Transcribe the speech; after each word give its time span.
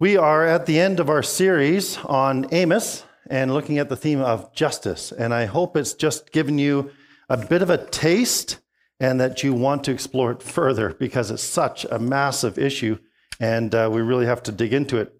We 0.00 0.16
are 0.16 0.44
at 0.44 0.66
the 0.66 0.80
end 0.80 0.98
of 0.98 1.08
our 1.08 1.22
series 1.22 1.98
on 1.98 2.52
Amos 2.52 3.04
and 3.30 3.54
looking 3.54 3.78
at 3.78 3.88
the 3.88 3.96
theme 3.96 4.20
of 4.20 4.52
justice. 4.52 5.12
And 5.12 5.32
I 5.32 5.44
hope 5.44 5.76
it's 5.76 5.94
just 5.94 6.32
given 6.32 6.58
you 6.58 6.90
a 7.28 7.36
bit 7.36 7.62
of 7.62 7.70
a 7.70 7.86
taste 7.86 8.58
and 8.98 9.20
that 9.20 9.44
you 9.44 9.54
want 9.54 9.84
to 9.84 9.92
explore 9.92 10.32
it 10.32 10.42
further 10.42 10.94
because 10.94 11.30
it's 11.30 11.44
such 11.44 11.84
a 11.84 12.00
massive 12.00 12.58
issue 12.58 12.98
and 13.38 13.72
uh, 13.72 13.88
we 13.90 14.02
really 14.02 14.26
have 14.26 14.42
to 14.42 14.52
dig 14.52 14.72
into 14.72 14.96
it. 14.96 15.14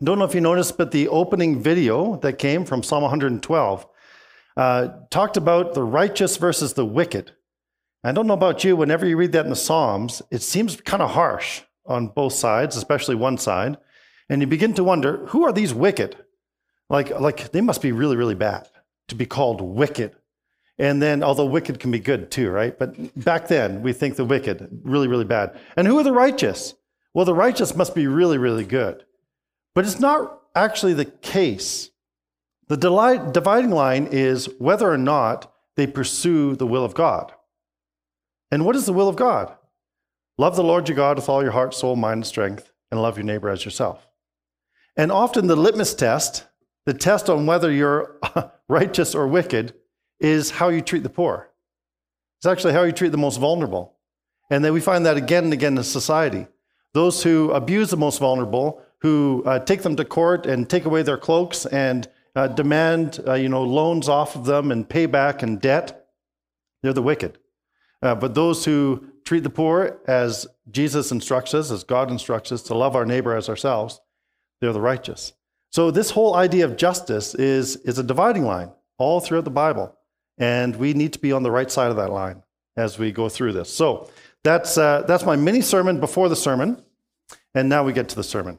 I 0.00 0.04
Don't 0.04 0.18
know 0.18 0.24
if 0.24 0.34
you 0.34 0.40
noticed, 0.40 0.78
but 0.78 0.90
the 0.90 1.08
opening 1.08 1.60
video 1.60 2.16
that 2.16 2.38
came 2.38 2.64
from 2.64 2.82
Psalm 2.82 3.02
112 3.02 3.86
uh, 4.56 4.88
talked 5.10 5.36
about 5.36 5.74
the 5.74 5.82
righteous 5.82 6.38
versus 6.38 6.72
the 6.72 6.86
wicked. 6.86 7.32
I 8.02 8.12
don't 8.12 8.26
know 8.26 8.32
about 8.32 8.64
you, 8.64 8.74
whenever 8.74 9.06
you 9.06 9.18
read 9.18 9.32
that 9.32 9.44
in 9.44 9.50
the 9.50 9.56
Psalms, 9.56 10.22
it 10.30 10.40
seems 10.40 10.80
kind 10.80 11.02
of 11.02 11.10
harsh 11.10 11.60
on 11.84 12.08
both 12.08 12.32
sides, 12.32 12.74
especially 12.74 13.14
one 13.14 13.36
side. 13.36 13.76
And 14.28 14.40
you 14.40 14.46
begin 14.46 14.74
to 14.74 14.84
wonder 14.84 15.26
who 15.28 15.44
are 15.44 15.52
these 15.52 15.72
wicked? 15.72 16.16
Like, 16.90 17.18
like 17.18 17.52
they 17.52 17.60
must 17.60 17.82
be 17.82 17.92
really, 17.92 18.16
really 18.16 18.34
bad 18.34 18.68
to 19.08 19.14
be 19.14 19.26
called 19.26 19.60
wicked. 19.60 20.14
And 20.78 21.02
then, 21.02 21.22
although 21.22 21.46
wicked 21.46 21.80
can 21.80 21.90
be 21.90 21.98
good 21.98 22.30
too, 22.30 22.50
right? 22.50 22.78
But 22.78 23.24
back 23.24 23.48
then, 23.48 23.82
we 23.82 23.92
think 23.92 24.16
the 24.16 24.24
wicked, 24.24 24.80
really, 24.84 25.08
really 25.08 25.24
bad. 25.24 25.58
And 25.76 25.86
who 25.86 25.98
are 25.98 26.04
the 26.04 26.12
righteous? 26.12 26.74
Well, 27.14 27.24
the 27.24 27.34
righteous 27.34 27.74
must 27.74 27.94
be 27.94 28.06
really, 28.06 28.38
really 28.38 28.64
good. 28.64 29.04
But 29.74 29.86
it's 29.86 29.98
not 29.98 30.40
actually 30.54 30.94
the 30.94 31.04
case. 31.04 31.90
The 32.68 32.76
dividing 32.76 33.70
line 33.70 34.08
is 34.10 34.48
whether 34.58 34.90
or 34.90 34.98
not 34.98 35.52
they 35.76 35.86
pursue 35.86 36.54
the 36.54 36.66
will 36.66 36.84
of 36.84 36.94
God. 36.94 37.32
And 38.50 38.64
what 38.64 38.76
is 38.76 38.86
the 38.86 38.92
will 38.92 39.08
of 39.08 39.16
God? 39.16 39.54
Love 40.36 40.54
the 40.54 40.64
Lord 40.64 40.88
your 40.88 40.96
God 40.96 41.16
with 41.16 41.28
all 41.28 41.42
your 41.42 41.52
heart, 41.52 41.74
soul, 41.74 41.96
mind, 41.96 42.18
and 42.18 42.26
strength, 42.26 42.70
and 42.90 43.02
love 43.02 43.16
your 43.16 43.24
neighbor 43.24 43.48
as 43.48 43.64
yourself. 43.64 44.07
And 44.98 45.12
often 45.12 45.46
the 45.46 45.56
litmus 45.56 45.94
test, 45.94 46.44
the 46.84 46.92
test 46.92 47.30
on 47.30 47.46
whether 47.46 47.70
you're 47.70 48.18
righteous 48.68 49.14
or 49.14 49.28
wicked, 49.28 49.72
is 50.18 50.50
how 50.50 50.68
you 50.68 50.82
treat 50.82 51.04
the 51.04 51.08
poor. 51.08 51.50
It's 52.38 52.46
actually 52.46 52.72
how 52.72 52.82
you 52.82 52.90
treat 52.90 53.12
the 53.12 53.16
most 53.16 53.38
vulnerable. 53.38 53.94
And 54.50 54.64
then 54.64 54.72
we 54.72 54.80
find 54.80 55.06
that 55.06 55.16
again 55.16 55.44
and 55.44 55.52
again 55.52 55.78
in 55.78 55.84
society. 55.84 56.48
Those 56.94 57.22
who 57.22 57.52
abuse 57.52 57.90
the 57.90 57.96
most 57.96 58.18
vulnerable, 58.18 58.82
who 59.00 59.44
uh, 59.46 59.60
take 59.60 59.82
them 59.82 59.94
to 59.96 60.04
court 60.04 60.46
and 60.46 60.68
take 60.68 60.84
away 60.84 61.02
their 61.02 61.16
cloaks 61.16 61.64
and 61.66 62.08
uh, 62.34 62.48
demand 62.48 63.20
uh, 63.26 63.34
you 63.34 63.48
know, 63.48 63.62
loans 63.62 64.08
off 64.08 64.34
of 64.34 64.46
them 64.46 64.72
and 64.72 64.88
pay 64.88 65.06
back 65.06 65.42
and 65.42 65.60
debt, 65.60 66.08
they're 66.82 66.92
the 66.92 67.02
wicked. 67.02 67.38
Uh, 68.02 68.16
but 68.16 68.34
those 68.34 68.64
who 68.64 69.04
treat 69.24 69.44
the 69.44 69.50
poor 69.50 70.00
as 70.08 70.46
Jesus 70.70 71.12
instructs 71.12 71.54
us, 71.54 71.70
as 71.70 71.84
God 71.84 72.10
instructs 72.10 72.50
us, 72.50 72.62
to 72.62 72.74
love 72.74 72.96
our 72.96 73.04
neighbor 73.04 73.36
as 73.36 73.48
ourselves, 73.48 74.00
they're 74.60 74.72
the 74.72 74.80
righteous. 74.80 75.32
So 75.70 75.90
this 75.90 76.10
whole 76.10 76.34
idea 76.34 76.64
of 76.64 76.76
justice 76.76 77.34
is, 77.34 77.76
is 77.76 77.98
a 77.98 78.02
dividing 78.02 78.44
line 78.44 78.70
all 78.96 79.20
throughout 79.20 79.44
the 79.44 79.50
Bible. 79.50 79.94
And 80.38 80.76
we 80.76 80.94
need 80.94 81.12
to 81.14 81.18
be 81.18 81.32
on 81.32 81.42
the 81.42 81.50
right 81.50 81.70
side 81.70 81.90
of 81.90 81.96
that 81.96 82.10
line 82.10 82.42
as 82.76 82.98
we 82.98 83.12
go 83.12 83.28
through 83.28 83.52
this. 83.52 83.72
So 83.72 84.08
that's, 84.44 84.78
uh, 84.78 85.02
that's 85.06 85.24
my 85.24 85.36
mini 85.36 85.60
sermon 85.60 86.00
before 86.00 86.28
the 86.28 86.36
sermon. 86.36 86.82
And 87.54 87.68
now 87.68 87.82
we 87.82 87.92
get 87.92 88.08
to 88.10 88.16
the 88.16 88.24
sermon. 88.24 88.58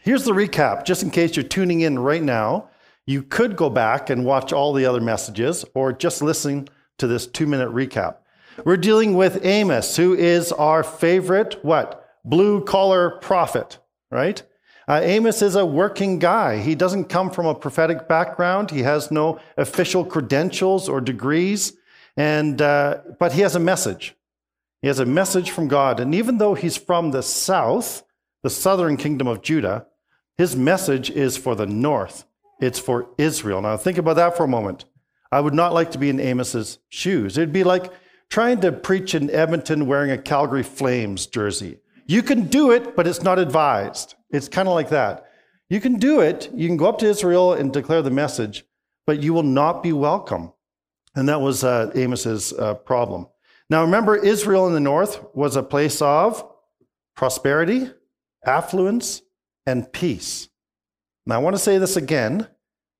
Here's 0.00 0.24
the 0.24 0.32
recap, 0.32 0.84
just 0.84 1.02
in 1.02 1.10
case 1.10 1.36
you're 1.36 1.44
tuning 1.44 1.80
in 1.80 1.98
right 1.98 2.22
now. 2.22 2.68
You 3.06 3.22
could 3.22 3.56
go 3.56 3.68
back 3.68 4.10
and 4.10 4.24
watch 4.24 4.52
all 4.52 4.72
the 4.72 4.86
other 4.86 5.00
messages 5.00 5.64
or 5.74 5.92
just 5.92 6.22
listen 6.22 6.68
to 6.98 7.06
this 7.06 7.26
two 7.26 7.46
minute 7.46 7.70
recap. 7.70 8.16
We're 8.64 8.76
dealing 8.76 9.14
with 9.14 9.44
Amos, 9.44 9.96
who 9.96 10.14
is 10.14 10.52
our 10.52 10.82
favorite, 10.82 11.62
what? 11.62 12.08
Blue 12.24 12.64
collar 12.64 13.10
prophet, 13.20 13.78
right? 14.10 14.42
Uh, 14.86 15.00
Amos 15.02 15.40
is 15.40 15.54
a 15.54 15.64
working 15.64 16.18
guy. 16.18 16.58
He 16.58 16.74
doesn't 16.74 17.04
come 17.04 17.30
from 17.30 17.46
a 17.46 17.54
prophetic 17.54 18.06
background. 18.06 18.70
He 18.70 18.82
has 18.82 19.10
no 19.10 19.40
official 19.56 20.04
credentials 20.04 20.88
or 20.88 21.00
degrees, 21.00 21.72
and 22.16 22.60
uh, 22.60 22.98
but 23.18 23.32
he 23.32 23.40
has 23.40 23.56
a 23.56 23.60
message. 23.60 24.14
He 24.82 24.88
has 24.88 24.98
a 24.98 25.06
message 25.06 25.50
from 25.50 25.68
God. 25.68 25.98
And 26.00 26.14
even 26.14 26.36
though 26.36 26.54
he's 26.54 26.76
from 26.76 27.10
the 27.10 27.22
south, 27.22 28.02
the 28.42 28.50
southern 28.50 28.98
kingdom 28.98 29.26
of 29.26 29.40
Judah, 29.40 29.86
his 30.36 30.54
message 30.54 31.10
is 31.10 31.38
for 31.38 31.54
the 31.54 31.66
north. 31.66 32.26
It's 32.60 32.78
for 32.78 33.08
Israel. 33.16 33.62
Now 33.62 33.78
think 33.78 33.96
about 33.96 34.16
that 34.16 34.36
for 34.36 34.44
a 34.44 34.48
moment. 34.48 34.84
I 35.32 35.40
would 35.40 35.54
not 35.54 35.72
like 35.72 35.90
to 35.92 35.98
be 35.98 36.10
in 36.10 36.20
Amos's 36.20 36.78
shoes. 36.90 37.38
It'd 37.38 37.52
be 37.52 37.64
like 37.64 37.90
trying 38.28 38.60
to 38.60 38.72
preach 38.72 39.14
in 39.14 39.30
Edmonton 39.30 39.86
wearing 39.86 40.10
a 40.10 40.18
Calgary 40.18 40.62
Flames 40.62 41.26
jersey. 41.26 41.78
You 42.06 42.22
can 42.22 42.48
do 42.48 42.70
it, 42.70 42.94
but 42.94 43.06
it's 43.06 43.22
not 43.22 43.38
advised. 43.38 44.14
It's 44.34 44.48
kind 44.48 44.68
of 44.68 44.74
like 44.74 44.88
that. 44.88 45.30
You 45.70 45.80
can 45.80 45.96
do 45.96 46.20
it. 46.20 46.50
You 46.52 46.66
can 46.66 46.76
go 46.76 46.86
up 46.86 46.98
to 46.98 47.06
Israel 47.06 47.52
and 47.52 47.72
declare 47.72 48.02
the 48.02 48.10
message, 48.10 48.64
but 49.06 49.22
you 49.22 49.32
will 49.32 49.44
not 49.44 49.82
be 49.82 49.92
welcome. 49.92 50.52
And 51.14 51.28
that 51.28 51.40
was 51.40 51.62
uh, 51.62 51.92
Amos's 51.94 52.52
uh, 52.52 52.74
problem. 52.74 53.28
Now 53.70 53.82
remember, 53.82 54.16
Israel 54.16 54.66
in 54.66 54.74
the 54.74 54.80
north 54.80 55.24
was 55.34 55.56
a 55.56 55.62
place 55.62 56.02
of 56.02 56.44
prosperity, 57.16 57.90
affluence, 58.44 59.22
and 59.66 59.90
peace. 59.92 60.48
Now 61.26 61.36
I 61.36 61.38
want 61.38 61.54
to 61.54 61.62
say 61.62 61.78
this 61.78 61.96
again. 61.96 62.48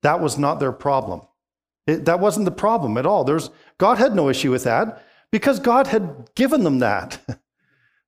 That 0.02 0.20
was 0.20 0.38
not 0.38 0.60
their 0.60 0.72
problem. 0.72 1.22
It, 1.86 2.04
that 2.04 2.20
wasn't 2.20 2.44
the 2.44 2.50
problem 2.50 2.96
at 2.96 3.06
all. 3.06 3.24
There's, 3.24 3.50
God 3.78 3.98
had 3.98 4.14
no 4.14 4.28
issue 4.28 4.50
with 4.50 4.64
that 4.64 5.04
because 5.32 5.58
God 5.58 5.88
had 5.88 6.30
given 6.34 6.62
them 6.62 6.78
that. 6.78 7.18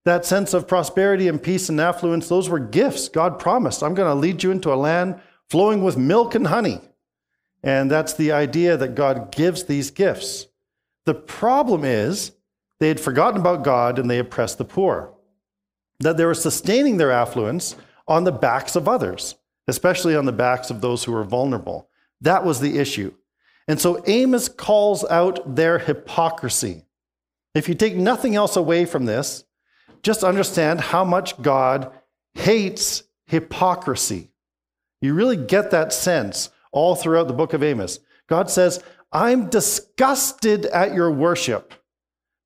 that 0.06 0.24
sense 0.24 0.54
of 0.54 0.68
prosperity 0.68 1.26
and 1.26 1.42
peace 1.42 1.68
and 1.68 1.80
affluence, 1.80 2.28
those 2.28 2.48
were 2.48 2.60
gifts 2.60 3.08
God 3.08 3.40
promised. 3.40 3.82
I'm 3.82 3.94
going 3.94 4.08
to 4.08 4.14
lead 4.14 4.44
you 4.44 4.52
into 4.52 4.72
a 4.72 4.76
land 4.76 5.20
flowing 5.50 5.82
with 5.82 5.96
milk 5.96 6.36
and 6.36 6.46
honey. 6.46 6.80
And 7.64 7.90
that's 7.90 8.14
the 8.14 8.30
idea 8.30 8.76
that 8.76 8.94
God 8.94 9.32
gives 9.34 9.64
these 9.64 9.90
gifts. 9.90 10.46
The 11.06 11.14
problem 11.14 11.84
is 11.84 12.32
they 12.78 12.86
had 12.86 13.00
forgotten 13.00 13.40
about 13.40 13.64
God 13.64 13.98
and 13.98 14.08
they 14.08 14.20
oppressed 14.20 14.58
the 14.58 14.64
poor. 14.64 15.12
That 15.98 16.16
they 16.16 16.24
were 16.24 16.34
sustaining 16.34 16.98
their 16.98 17.10
affluence 17.10 17.74
on 18.06 18.22
the 18.22 18.32
backs 18.32 18.76
of 18.76 18.86
others, 18.86 19.34
especially 19.66 20.14
on 20.14 20.24
the 20.24 20.32
backs 20.32 20.70
of 20.70 20.82
those 20.82 21.02
who 21.02 21.10
were 21.10 21.24
vulnerable. 21.24 21.88
That 22.20 22.44
was 22.44 22.60
the 22.60 22.78
issue. 22.78 23.12
And 23.66 23.80
so 23.80 24.04
Amos 24.06 24.48
calls 24.48 25.04
out 25.06 25.56
their 25.56 25.80
hypocrisy. 25.80 26.84
If 27.56 27.68
you 27.68 27.74
take 27.74 27.96
nothing 27.96 28.36
else 28.36 28.54
away 28.54 28.84
from 28.84 29.06
this, 29.06 29.42
just 30.06 30.22
understand 30.22 30.80
how 30.80 31.04
much 31.04 31.42
God 31.42 31.90
hates 32.34 33.02
hypocrisy. 33.26 34.30
You 35.00 35.14
really 35.14 35.36
get 35.36 35.72
that 35.72 35.92
sense 35.92 36.48
all 36.70 36.94
throughout 36.94 37.26
the 37.26 37.34
book 37.34 37.54
of 37.54 37.64
Amos. 37.64 37.98
God 38.28 38.48
says, 38.48 38.80
I'm 39.10 39.50
disgusted 39.50 40.66
at 40.66 40.94
your 40.94 41.10
worship 41.10 41.74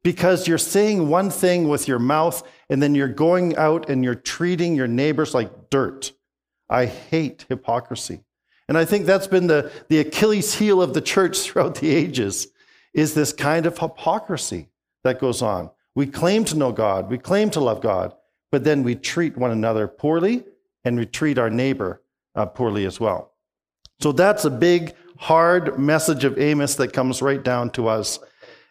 because 0.02 0.48
you're 0.48 0.56
saying 0.56 1.06
one 1.08 1.28
thing 1.28 1.68
with 1.68 1.86
your 1.86 1.98
mouth 1.98 2.42
and 2.70 2.82
then 2.82 2.94
you're 2.94 3.08
going 3.08 3.54
out 3.58 3.90
and 3.90 4.02
you're 4.02 4.14
treating 4.14 4.74
your 4.74 4.88
neighbors 4.88 5.34
like 5.34 5.68
dirt. 5.68 6.12
I 6.70 6.86
hate 6.86 7.44
hypocrisy. 7.50 8.24
And 8.68 8.78
I 8.78 8.86
think 8.86 9.04
that's 9.04 9.26
been 9.26 9.48
the, 9.48 9.70
the 9.88 9.98
Achilles 9.98 10.54
heel 10.54 10.80
of 10.80 10.94
the 10.94 11.02
church 11.02 11.38
throughout 11.42 11.74
the 11.74 11.94
ages 11.94 12.46
is 12.94 13.12
this 13.12 13.34
kind 13.34 13.66
of 13.66 13.76
hypocrisy 13.76 14.70
that 15.04 15.20
goes 15.20 15.42
on. 15.42 15.70
We 15.94 16.06
claim 16.06 16.44
to 16.46 16.56
know 16.56 16.72
God, 16.72 17.10
we 17.10 17.18
claim 17.18 17.50
to 17.50 17.60
love 17.60 17.80
God, 17.80 18.14
but 18.52 18.64
then 18.64 18.82
we 18.82 18.94
treat 18.94 19.36
one 19.36 19.50
another 19.50 19.88
poorly 19.88 20.44
and 20.84 20.96
we 20.96 21.06
treat 21.06 21.38
our 21.38 21.50
neighbor 21.50 22.02
uh, 22.34 22.46
poorly 22.46 22.86
as 22.86 23.00
well. 23.00 23.34
So 24.00 24.12
that's 24.12 24.44
a 24.44 24.50
big, 24.50 24.94
hard 25.18 25.78
message 25.78 26.24
of 26.24 26.38
Amos 26.38 26.74
that 26.76 26.92
comes 26.92 27.20
right 27.20 27.42
down 27.42 27.70
to 27.70 27.88
us. 27.88 28.18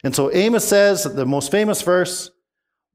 And 0.03 0.15
so 0.15 0.33
Amos 0.33 0.67
says, 0.67 1.03
the 1.03 1.25
most 1.25 1.51
famous 1.51 1.81
verse, 1.81 2.31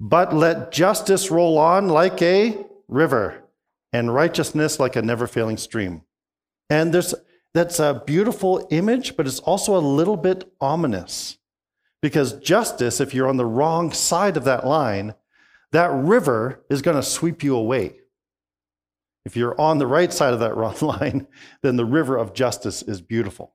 but 0.00 0.34
let 0.34 0.72
justice 0.72 1.30
roll 1.30 1.58
on 1.58 1.88
like 1.88 2.20
a 2.22 2.58
river 2.88 3.44
and 3.92 4.12
righteousness 4.12 4.80
like 4.80 4.96
a 4.96 5.02
never 5.02 5.26
failing 5.26 5.56
stream. 5.56 6.02
And 6.68 6.92
there's, 6.92 7.14
that's 7.52 7.78
a 7.78 8.02
beautiful 8.04 8.66
image, 8.70 9.16
but 9.16 9.26
it's 9.26 9.38
also 9.38 9.76
a 9.76 9.78
little 9.78 10.16
bit 10.16 10.50
ominous. 10.60 11.38
Because 12.04 12.34
justice, 12.34 13.00
if 13.00 13.14
you're 13.14 13.30
on 13.30 13.38
the 13.38 13.46
wrong 13.46 13.90
side 13.90 14.36
of 14.36 14.44
that 14.44 14.66
line, 14.66 15.14
that 15.72 15.90
river 15.90 16.62
is 16.68 16.82
going 16.82 16.98
to 16.98 17.02
sweep 17.02 17.42
you 17.42 17.56
away. 17.56 17.96
If 19.24 19.38
you're 19.38 19.58
on 19.58 19.78
the 19.78 19.86
right 19.86 20.12
side 20.12 20.34
of 20.34 20.40
that 20.40 20.54
wrong 20.58 20.76
line, 20.82 21.26
then 21.62 21.76
the 21.76 21.86
river 21.86 22.18
of 22.18 22.34
justice 22.34 22.82
is 22.82 23.00
beautiful. 23.00 23.54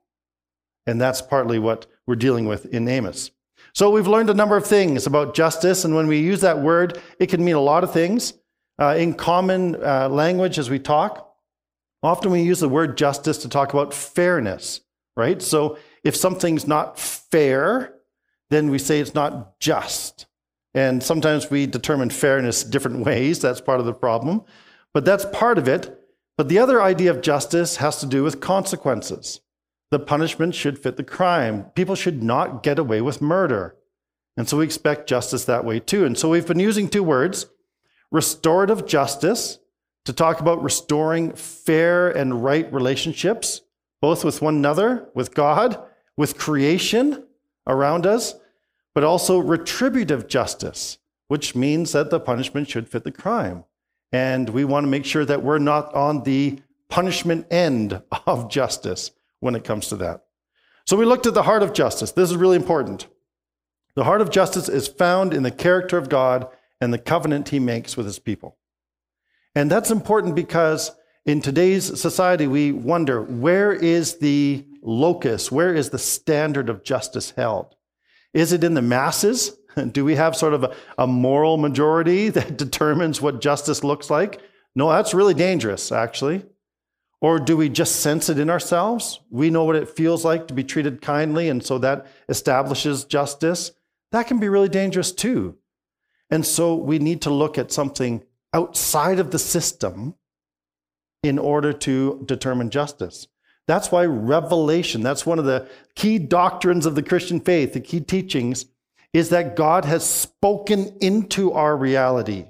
And 0.87 0.99
that's 0.99 1.21
partly 1.21 1.59
what 1.59 1.85
we're 2.07 2.15
dealing 2.15 2.47
with 2.47 2.65
in 2.65 2.87
Amos. 2.87 3.29
So 3.75 3.91
we've 3.91 4.07
learned 4.07 4.31
a 4.31 4.33
number 4.33 4.57
of 4.57 4.65
things 4.65 5.05
about 5.05 5.35
justice, 5.35 5.85
and 5.85 5.93
when 5.93 6.07
we 6.07 6.17
use 6.17 6.41
that 6.41 6.59
word, 6.59 6.99
it 7.19 7.27
can 7.27 7.45
mean 7.45 7.53
a 7.53 7.61
lot 7.61 7.83
of 7.83 7.93
things. 7.93 8.33
Uh, 8.81 8.95
in 8.97 9.13
common 9.13 9.75
uh, 9.75 10.09
language, 10.09 10.57
as 10.57 10.71
we 10.71 10.79
talk, 10.79 11.35
often 12.01 12.31
we 12.31 12.41
use 12.41 12.61
the 12.61 12.67
word 12.67 12.97
justice 12.97 13.37
to 13.43 13.47
talk 13.47 13.73
about 13.73 13.93
fairness, 13.93 14.81
right? 15.15 15.39
So 15.39 15.77
if 16.03 16.15
something's 16.15 16.65
not 16.65 16.97
fair, 16.97 17.93
then 18.49 18.69
we 18.69 18.79
say 18.79 18.99
it's 18.99 19.13
not 19.13 19.59
just. 19.59 20.25
And 20.73 21.01
sometimes 21.01 21.49
we 21.49 21.65
determine 21.65 22.09
fairness 22.09 22.63
different 22.63 23.05
ways. 23.05 23.39
That's 23.39 23.61
part 23.61 23.79
of 23.79 23.85
the 23.85 23.93
problem. 23.93 24.43
But 24.93 25.05
that's 25.05 25.25
part 25.25 25.57
of 25.57 25.67
it. 25.67 25.95
But 26.37 26.49
the 26.49 26.59
other 26.59 26.81
idea 26.81 27.11
of 27.11 27.21
justice 27.21 27.77
has 27.77 27.99
to 27.99 28.05
do 28.05 28.23
with 28.23 28.39
consequences. 28.39 29.41
The 29.91 29.99
punishment 29.99 30.55
should 30.55 30.79
fit 30.79 30.97
the 30.97 31.03
crime. 31.03 31.65
People 31.75 31.95
should 31.95 32.23
not 32.23 32.63
get 32.63 32.79
away 32.79 33.01
with 33.01 33.21
murder. 33.21 33.75
And 34.37 34.47
so 34.47 34.57
we 34.57 34.65
expect 34.65 35.09
justice 35.09 35.45
that 35.45 35.65
way 35.65 35.79
too. 35.79 36.05
And 36.05 36.17
so 36.17 36.29
we've 36.29 36.47
been 36.47 36.59
using 36.59 36.87
two 36.87 37.03
words 37.03 37.47
restorative 38.11 38.87
justice 38.87 39.59
to 40.05 40.13
talk 40.13 40.39
about 40.39 40.63
restoring 40.63 41.33
fair 41.33 42.09
and 42.09 42.43
right 42.43 42.71
relationships, 42.73 43.61
both 44.01 44.23
with 44.23 44.41
one 44.41 44.55
another, 44.55 45.09
with 45.13 45.35
God, 45.35 45.79
with 46.17 46.37
creation 46.37 47.25
around 47.69 48.05
us, 48.05 48.35
but 48.93 49.03
also 49.05 49.39
retributive 49.39 50.27
justice, 50.27 50.97
which 51.27 51.55
means 51.55 51.93
that 51.93 52.09
the 52.09 52.19
punishment 52.19 52.67
should 52.67 52.89
fit 52.89 53.05
the 53.05 53.11
crime. 53.11 53.63
And 54.11 54.49
we 54.49 54.65
want 54.65 54.85
to 54.85 54.89
make 54.89 55.05
sure 55.05 55.23
that 55.23 55.43
we're 55.43 55.59
not 55.59 55.93
on 55.93 56.23
the 56.23 56.59
punishment 56.89 57.45
end 57.51 58.01
of 58.27 58.49
justice 58.49 59.11
when 59.39 59.55
it 59.55 59.63
comes 59.63 59.87
to 59.87 59.95
that. 59.97 60.25
So 60.85 60.97
we 60.97 61.05
looked 61.05 61.27
at 61.27 61.35
the 61.35 61.43
heart 61.43 61.63
of 61.63 61.73
justice. 61.73 62.11
This 62.11 62.31
is 62.31 62.35
really 62.35 62.55
important. 62.55 63.07
The 63.95 64.03
heart 64.03 64.21
of 64.21 64.31
justice 64.31 64.67
is 64.67 64.87
found 64.87 65.33
in 65.33 65.43
the 65.43 65.51
character 65.51 65.97
of 65.97 66.09
God 66.09 66.47
and 66.81 66.91
the 66.91 66.97
covenant 66.97 67.49
he 67.49 67.59
makes 67.59 67.95
with 67.95 68.07
his 68.07 68.19
people. 68.19 68.57
And 69.53 69.69
that's 69.69 69.91
important 69.91 70.35
because 70.35 70.91
in 71.25 71.41
today's 71.41 71.99
society, 71.99 72.47
we 72.47 72.71
wonder 72.71 73.21
where 73.21 73.71
is 73.71 74.17
the 74.17 74.65
locus, 74.81 75.51
where 75.51 75.73
is 75.73 75.89
the 75.89 75.99
standard 75.99 76.69
of 76.69 76.83
justice 76.83 77.31
held? 77.31 77.75
Is 78.33 78.53
it 78.53 78.63
in 78.63 78.73
the 78.73 78.81
masses? 78.81 79.57
Do 79.91 80.05
we 80.05 80.15
have 80.15 80.35
sort 80.35 80.53
of 80.53 80.63
a, 80.63 80.75
a, 80.97 81.07
moral 81.07 81.57
majority 81.57 82.29
that 82.29 82.57
determines 82.57 83.21
what 83.21 83.41
justice 83.41 83.83
looks 83.83 84.09
like? 84.09 84.41
No, 84.75 84.89
that's 84.89 85.13
really 85.13 85.33
dangerous, 85.33 85.91
actually. 85.91 86.45
Or 87.21 87.37
do 87.37 87.57
we 87.57 87.67
just 87.67 87.97
sense 87.97 88.29
it 88.29 88.39
in 88.39 88.49
ourselves? 88.49 89.19
We 89.29 89.49
know 89.49 89.65
what 89.65 89.75
it 89.75 89.89
feels 89.89 90.23
like 90.23 90.47
to 90.47 90.53
be 90.53 90.63
treated 90.63 91.01
kindly, 91.01 91.49
and 91.49 91.63
so 91.63 91.77
that 91.79 92.07
establishes 92.29 93.03
justice. 93.03 93.71
That 94.11 94.27
can 94.27 94.39
be 94.39 94.47
really 94.47 94.69
dangerous 94.69 95.11
too. 95.11 95.57
And 96.29 96.45
so 96.45 96.75
we 96.75 96.97
need 96.97 97.21
to 97.23 97.29
look 97.29 97.57
at 97.57 97.73
something 97.73 98.23
outside 98.53 99.19
of 99.19 99.31
the 99.31 99.39
system 99.39 100.15
in 101.21 101.37
order 101.37 101.73
to 101.73 102.23
determine 102.25 102.69
justice. 102.69 103.27
That's 103.69 103.91
why 103.91 104.05
revelation, 104.05 105.03
that's 105.03 105.27
one 105.27 105.37
of 105.37 105.45
the 105.45 105.69
key 105.93 106.17
doctrines 106.17 106.87
of 106.87 106.95
the 106.95 107.03
Christian 107.03 107.39
faith, 107.39 107.73
the 107.73 107.79
key 107.79 107.99
teachings, 107.99 108.65
is 109.13 109.29
that 109.29 109.55
God 109.55 109.85
has 109.85 110.03
spoken 110.03 110.97
into 111.01 111.51
our 111.51 111.77
reality. 111.77 112.47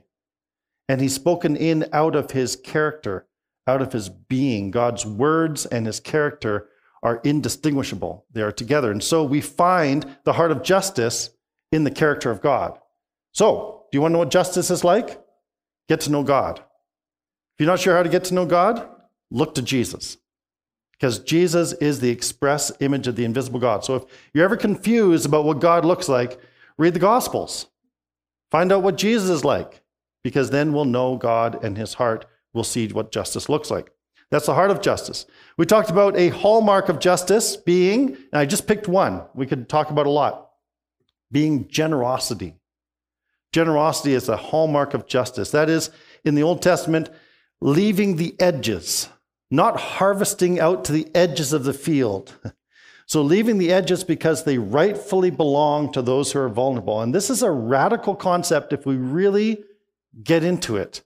And 0.88 1.02
he's 1.02 1.14
spoken 1.14 1.58
in 1.58 1.90
out 1.92 2.16
of 2.16 2.32
his 2.32 2.56
character, 2.56 3.28
out 3.68 3.82
of 3.82 3.92
his 3.92 4.08
being. 4.08 4.72
God's 4.72 5.06
words 5.06 5.66
and 5.66 5.86
his 5.86 6.00
character 6.00 6.70
are 7.04 7.20
indistinguishable, 7.26 8.26
they 8.32 8.42
are 8.42 8.54
together. 8.54 8.90
And 8.90 9.04
so 9.04 9.26
we 9.26 9.42
find 9.42 10.16
the 10.24 10.32
heart 10.32 10.52
of 10.52 10.64
justice 10.64 11.32
in 11.74 11.84
the 11.84 11.92
character 11.92 12.32
of 12.32 12.40
God. 12.40 12.80
So, 13.34 13.88
do 13.92 13.98
you 13.98 14.02
want 14.02 14.12
to 14.12 14.14
know 14.14 14.20
what 14.20 14.32
justice 14.32 14.72
is 14.72 14.86
like? 14.86 15.22
Get 15.90 16.00
to 16.02 16.12
know 16.12 16.24
God. 16.24 16.60
If 16.60 17.60
you're 17.60 17.68
not 17.68 17.82
sure 17.82 17.98
how 17.98 18.04
to 18.04 18.10
get 18.10 18.24
to 18.26 18.34
know 18.34 18.46
God, 18.46 18.88
look 19.30 19.56
to 19.56 19.62
Jesus. 19.62 20.16
Because 21.00 21.20
Jesus 21.20 21.72
is 21.74 22.02
the 22.02 22.10
express 22.10 22.72
image 22.82 23.08
of 23.08 23.16
the 23.16 23.24
invisible 23.24 23.60
God. 23.60 23.86
So 23.86 23.96
if 23.96 24.04
you're 24.34 24.44
ever 24.44 24.58
confused 24.58 25.26
about 25.26 25.46
what 25.46 25.62
God 25.62 25.86
looks 25.86 26.10
like, 26.10 26.40
read 26.78 26.94
the 26.94 27.00
Gospels. 27.00 27.68
Find 28.52 28.72
out 28.72 28.84
what 28.84 28.98
Jesus 28.98 29.30
is 29.30 29.46
like, 29.46 29.82
because 30.24 30.50
then 30.50 30.74
we'll 30.74 30.86
know 30.86 31.16
God 31.16 31.64
and 31.64 31.78
his 31.78 31.94
heart. 31.94 32.26
We'll 32.54 32.64
see 32.64 32.88
what 32.88 33.12
justice 33.12 33.48
looks 33.48 33.72
like. 33.72 33.92
That's 34.32 34.48
the 34.48 34.56
heart 34.56 34.72
of 34.72 34.82
justice. 34.82 35.26
We 35.58 35.66
talked 35.66 35.90
about 35.90 36.18
a 36.18 36.30
hallmark 36.30 36.90
of 36.90 37.00
justice 37.00 37.56
being, 37.56 38.10
and 38.10 38.34
I 38.34 38.46
just 38.46 38.68
picked 38.68 38.88
one. 38.88 39.24
We 39.34 39.46
could 39.46 39.70
talk 39.70 39.92
about 39.92 40.06
a 40.06 40.12
lot, 40.12 40.50
being 41.32 41.68
generosity. 41.68 42.56
Generosity 43.54 44.14
is 44.14 44.30
a 44.30 44.38
hallmark 44.38 44.94
of 44.94 45.08
justice. 45.08 45.52
That 45.52 45.70
is, 45.70 45.90
in 46.26 46.36
the 46.36 46.44
Old 46.44 46.62
Testament, 46.62 47.10
leaving 47.62 48.18
the 48.18 48.36
edges, 48.40 49.10
not 49.52 49.80
harvesting 49.80 50.60
out 50.60 50.86
to 50.86 50.92
the 50.92 51.08
edges 51.16 51.54
of 51.54 51.64
the 51.64 51.74
field. 51.74 52.36
So, 53.10 53.24
leaving 53.24 53.58
the 53.58 53.72
edges 53.72 54.04
because 54.04 54.44
they 54.44 54.60
rightfully 54.60 55.32
belong 55.32 55.92
to 55.94 56.04
those 56.04 56.32
who 56.32 56.42
are 56.42 56.48
vulnerable. 56.48 57.02
And 57.02 57.12
this 57.12 57.32
is 57.32 57.42
a 57.42 57.50
radical 57.50 58.16
concept 58.16 58.72
if 58.72 58.86
we 58.86 58.98
really 58.98 59.64
get 60.24 60.44
into 60.44 60.78
it. 60.78 61.02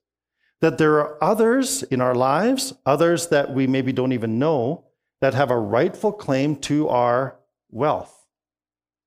That 0.59 0.77
there 0.77 0.95
are 0.95 1.23
others 1.23 1.81
in 1.83 2.01
our 2.01 2.13
lives, 2.13 2.73
others 2.85 3.27
that 3.27 3.53
we 3.53 3.67
maybe 3.67 3.93
don't 3.93 4.11
even 4.11 4.37
know, 4.37 4.83
that 5.21 5.33
have 5.33 5.49
a 5.49 5.57
rightful 5.57 6.11
claim 6.11 6.57
to 6.57 6.89
our 6.89 7.37
wealth. 7.69 8.13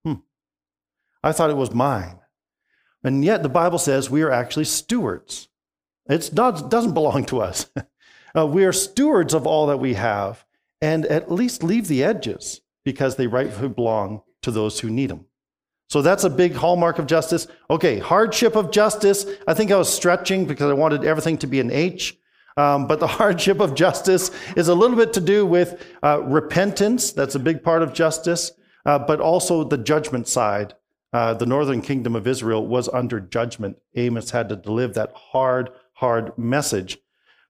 Hmm. 0.02 0.20
I 1.22 1.32
thought 1.32 1.50
it 1.50 1.56
was 1.58 1.74
mine. 1.74 2.20
And 3.04 3.22
yet 3.22 3.42
the 3.42 3.50
Bible 3.50 3.78
says 3.78 4.08
we 4.08 4.22
are 4.22 4.32
actually 4.32 4.64
stewards. 4.64 5.48
It 6.08 6.30
doesn't 6.32 6.94
belong 6.94 7.26
to 7.26 7.42
us. 7.42 7.66
uh, 8.36 8.46
we 8.46 8.64
are 8.64 8.72
stewards 8.72 9.34
of 9.34 9.46
all 9.46 9.66
that 9.66 9.78
we 9.78 9.94
have 9.94 10.44
and 10.80 11.06
at 11.06 11.30
least 11.30 11.62
leave 11.62 11.88
the 11.88 12.04
edges 12.04 12.60
because 12.84 13.16
they 13.16 13.26
rightfully 13.26 13.68
belong 13.68 14.22
to 14.42 14.50
those 14.50 14.80
who 14.80 14.90
need 14.90 15.10
them. 15.10 15.24
So 15.88 16.02
that's 16.02 16.24
a 16.24 16.30
big 16.30 16.54
hallmark 16.54 16.98
of 16.98 17.06
justice. 17.06 17.46
Okay, 17.70 17.98
hardship 17.98 18.56
of 18.56 18.70
justice. 18.70 19.24
I 19.46 19.54
think 19.54 19.70
I 19.70 19.76
was 19.76 19.92
stretching 19.92 20.44
because 20.44 20.70
I 20.70 20.74
wanted 20.74 21.04
everything 21.04 21.38
to 21.38 21.46
be 21.46 21.60
an 21.60 21.70
H. 21.70 22.16
Um, 22.56 22.86
but 22.86 23.00
the 23.00 23.06
hardship 23.18 23.60
of 23.60 23.74
justice 23.74 24.30
is 24.56 24.68
a 24.68 24.74
little 24.74 24.96
bit 24.96 25.12
to 25.14 25.20
do 25.20 25.46
with 25.46 25.84
uh, 26.02 26.22
repentance. 26.22 27.12
That's 27.12 27.34
a 27.34 27.40
big 27.40 27.62
part 27.62 27.82
of 27.82 27.92
justice, 27.92 28.52
uh, 28.84 28.98
but 28.98 29.20
also 29.20 29.64
the 29.64 29.78
judgment 29.78 30.28
side 30.28 30.74
uh, 31.16 31.32
the 31.32 31.46
northern 31.46 31.80
kingdom 31.80 32.14
of 32.14 32.26
Israel 32.26 32.66
was 32.66 32.90
under 32.90 33.20
judgment. 33.20 33.78
Amos 33.94 34.30
had 34.30 34.50
to 34.50 34.56
deliver 34.56 34.92
that 34.92 35.12
hard, 35.14 35.70
hard 35.94 36.36
message. 36.36 36.98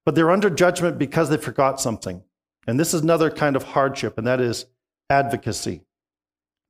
But 0.06 0.14
they're 0.14 0.30
under 0.30 0.48
judgment 0.48 0.98
because 0.98 1.28
they 1.28 1.36
forgot 1.36 1.80
something. 1.80 2.22
And 2.66 2.80
this 2.80 2.94
is 2.94 3.02
another 3.02 3.30
kind 3.30 3.56
of 3.56 3.64
hardship, 3.64 4.16
and 4.16 4.26
that 4.26 4.40
is 4.40 4.64
advocacy. 5.10 5.82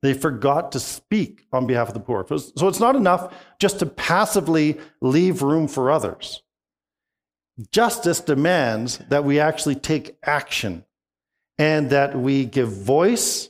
They 0.01 0.13
forgot 0.13 0.73
to 0.73 0.79
speak 0.79 1.47
on 1.53 1.65
behalf 1.65 1.87
of 1.87 1.93
the 1.93 1.99
poor. 1.99 2.25
So 2.27 2.67
it's 2.67 2.79
not 2.79 2.95
enough 2.95 3.33
just 3.59 3.79
to 3.79 3.85
passively 3.85 4.77
leave 5.01 5.41
room 5.41 5.67
for 5.67 5.89
others. 5.89 6.43
Justice 7.71 8.19
demands 8.19 8.99
that 9.09 9.23
we 9.23 9.39
actually 9.39 9.75
take 9.75 10.17
action 10.23 10.85
and 11.57 11.89
that 11.89 12.15
we 12.15 12.45
give 12.45 12.69
voice 12.69 13.49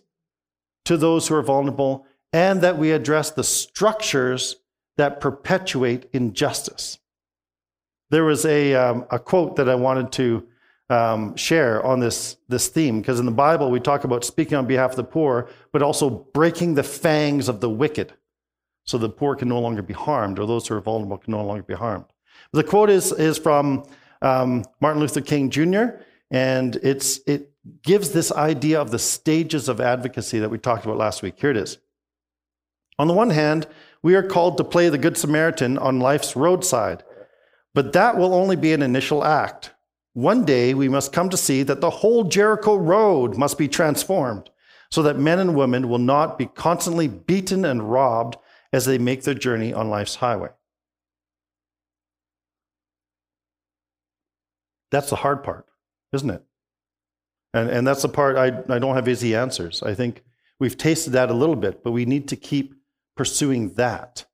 to 0.86 0.96
those 0.96 1.28
who 1.28 1.36
are 1.36 1.42
vulnerable 1.42 2.06
and 2.32 2.62
that 2.62 2.78
we 2.78 2.92
address 2.92 3.32
the 3.32 3.44
structures 3.44 4.56
that 4.96 5.20
perpetuate 5.20 6.10
injustice. 6.14 7.00
There 8.10 8.24
was 8.24 8.46
a, 8.46 8.74
um, 8.74 9.06
a 9.12 9.20
quote 9.20 9.56
that 9.58 9.68
I 9.68 9.76
wanted 9.76 10.12
to 10.14 10.48
um, 10.90 11.36
share 11.36 11.86
on 11.86 12.00
this, 12.00 12.38
this 12.48 12.68
theme, 12.70 13.02
because 13.02 13.20
in 13.20 13.26
the 13.26 13.32
Bible 13.32 13.70
we 13.70 13.80
talk 13.80 14.04
about 14.04 14.24
speaking 14.24 14.58
on 14.58 14.66
behalf 14.66 14.92
of 14.92 14.96
the 14.98 15.04
poor, 15.04 15.50
but 15.72 15.82
also 15.82 16.10
breaking 16.10 16.76
the 16.76 16.84
fangs 16.84 17.50
of 17.50 17.60
the 17.60 17.70
wicked 17.70 18.14
so 18.86 18.98
the 18.98 19.10
poor 19.10 19.36
can 19.36 19.50
no 19.50 19.60
longer 19.60 19.82
be 19.82 19.94
harmed, 19.94 20.40
or 20.40 20.48
those 20.48 20.68
who 20.68 20.76
are 20.76 20.82
vulnerable 20.82 21.18
can 21.18 21.32
no 21.32 21.44
longer 21.44 21.64
be 21.64 21.74
harmed. 21.74 22.06
The 22.54 22.64
quote 22.64 22.90
is, 22.90 23.12
is 23.12 23.38
from 23.38 23.84
um, 24.22 24.64
Martin 24.80 25.02
Luther 25.02 25.22
King 25.22 25.50
Jr., 25.50 26.00
and 26.32 26.78
it's, 26.78 27.20
it 27.28 27.52
gives 27.84 28.12
this 28.12 28.32
idea 28.32 28.80
of 28.80 28.92
the 28.92 29.00
stages 29.00 29.68
of 29.68 29.82
advocacy 29.82 30.40
that 30.40 30.50
we 30.50 30.58
talked 30.58 30.86
about 30.86 30.98
last 30.98 31.22
week. 31.22 31.36
Here 31.38 31.52
it 31.52 31.58
is. 31.58 31.78
On 33.00 33.08
the 33.08 33.14
one 33.14 33.30
hand, 33.30 33.68
we 34.02 34.16
are 34.16 34.24
called 34.24 34.58
to 34.58 34.64
play 34.64 34.90
the 34.90 34.98
Good 34.98 35.18
Samaritan 35.18 35.78
on 35.78 36.00
life's 36.00 36.36
roadside, 36.36 37.04
but 37.78 37.94
that 37.94 38.18
will 38.18 38.34
only 38.34 38.56
be 38.56 38.74
an 38.74 38.82
initial 38.82 39.24
act. 39.24 39.70
One 40.14 40.46
day, 40.46 40.74
we 40.74 40.90
must 40.90 41.14
come 41.14 41.30
to 41.30 41.38
see 41.38 41.62
that 41.62 41.80
the 41.80 41.92
whole 41.92 42.24
Jericho 42.24 42.76
road 42.76 43.38
must 43.38 43.56
be 43.56 43.68
transformed 43.68 44.50
so 44.90 45.04
that 45.04 45.20
men 45.20 45.38
and 45.38 45.56
women 45.56 45.88
will 45.88 46.00
not 46.00 46.40
be 46.40 46.48
constantly 46.48 47.08
beaten 47.08 47.64
and 47.64 47.92
robbed 47.92 48.36
as 48.74 48.86
they 48.86 48.98
make 48.98 49.22
their 49.22 49.36
journey 49.36 49.76
on 49.76 49.92
life's 49.92 50.16
highway. 50.16 50.50
That's 54.90 55.12
the 55.12 55.18
hard 55.18 55.44
part, 55.44 55.68
isn't 56.14 56.32
it? 56.32 56.44
And, 57.54 57.70
and 57.70 57.86
that's 57.86 58.02
the 58.02 58.10
part 58.10 58.38
I, 58.38 58.74
I 58.74 58.80
don't 58.80 58.96
have 58.96 59.08
easy 59.08 59.36
answers. 59.36 59.84
I 59.84 59.94
think 59.94 60.24
we've 60.60 60.80
tasted 60.80 61.12
that 61.12 61.30
a 61.30 61.36
little 61.36 61.56
bit, 61.56 61.84
but 61.84 61.92
we 61.92 62.06
need 62.06 62.30
to 62.30 62.38
keep 62.38 62.74
pursuing 63.16 63.76
that 63.76 64.26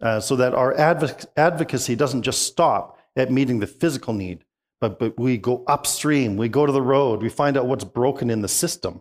uh, 0.00 0.20
so 0.20 0.36
that 0.36 0.54
our 0.54 0.74
advoc- 0.74 1.26
advocacy 1.36 1.96
doesn't 1.96 2.22
just 2.22 2.42
stop 2.42 2.98
at 3.16 3.32
meeting 3.32 3.58
the 3.58 3.66
physical 3.66 4.14
need, 4.14 4.44
but, 4.80 4.98
but 4.98 5.18
we 5.18 5.36
go 5.36 5.64
upstream, 5.66 6.36
we 6.36 6.48
go 6.48 6.66
to 6.66 6.72
the 6.72 6.82
road, 6.82 7.22
we 7.22 7.28
find 7.28 7.56
out 7.56 7.66
what's 7.66 7.84
broken 7.84 8.30
in 8.30 8.42
the 8.42 8.48
system 8.48 9.00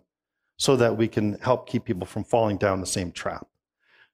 so 0.57 0.75
that 0.75 0.97
we 0.97 1.07
can 1.07 1.33
help 1.39 1.69
keep 1.69 1.85
people 1.85 2.05
from 2.05 2.23
falling 2.23 2.57
down 2.57 2.79
the 2.79 2.87
same 2.87 3.11
trap. 3.11 3.47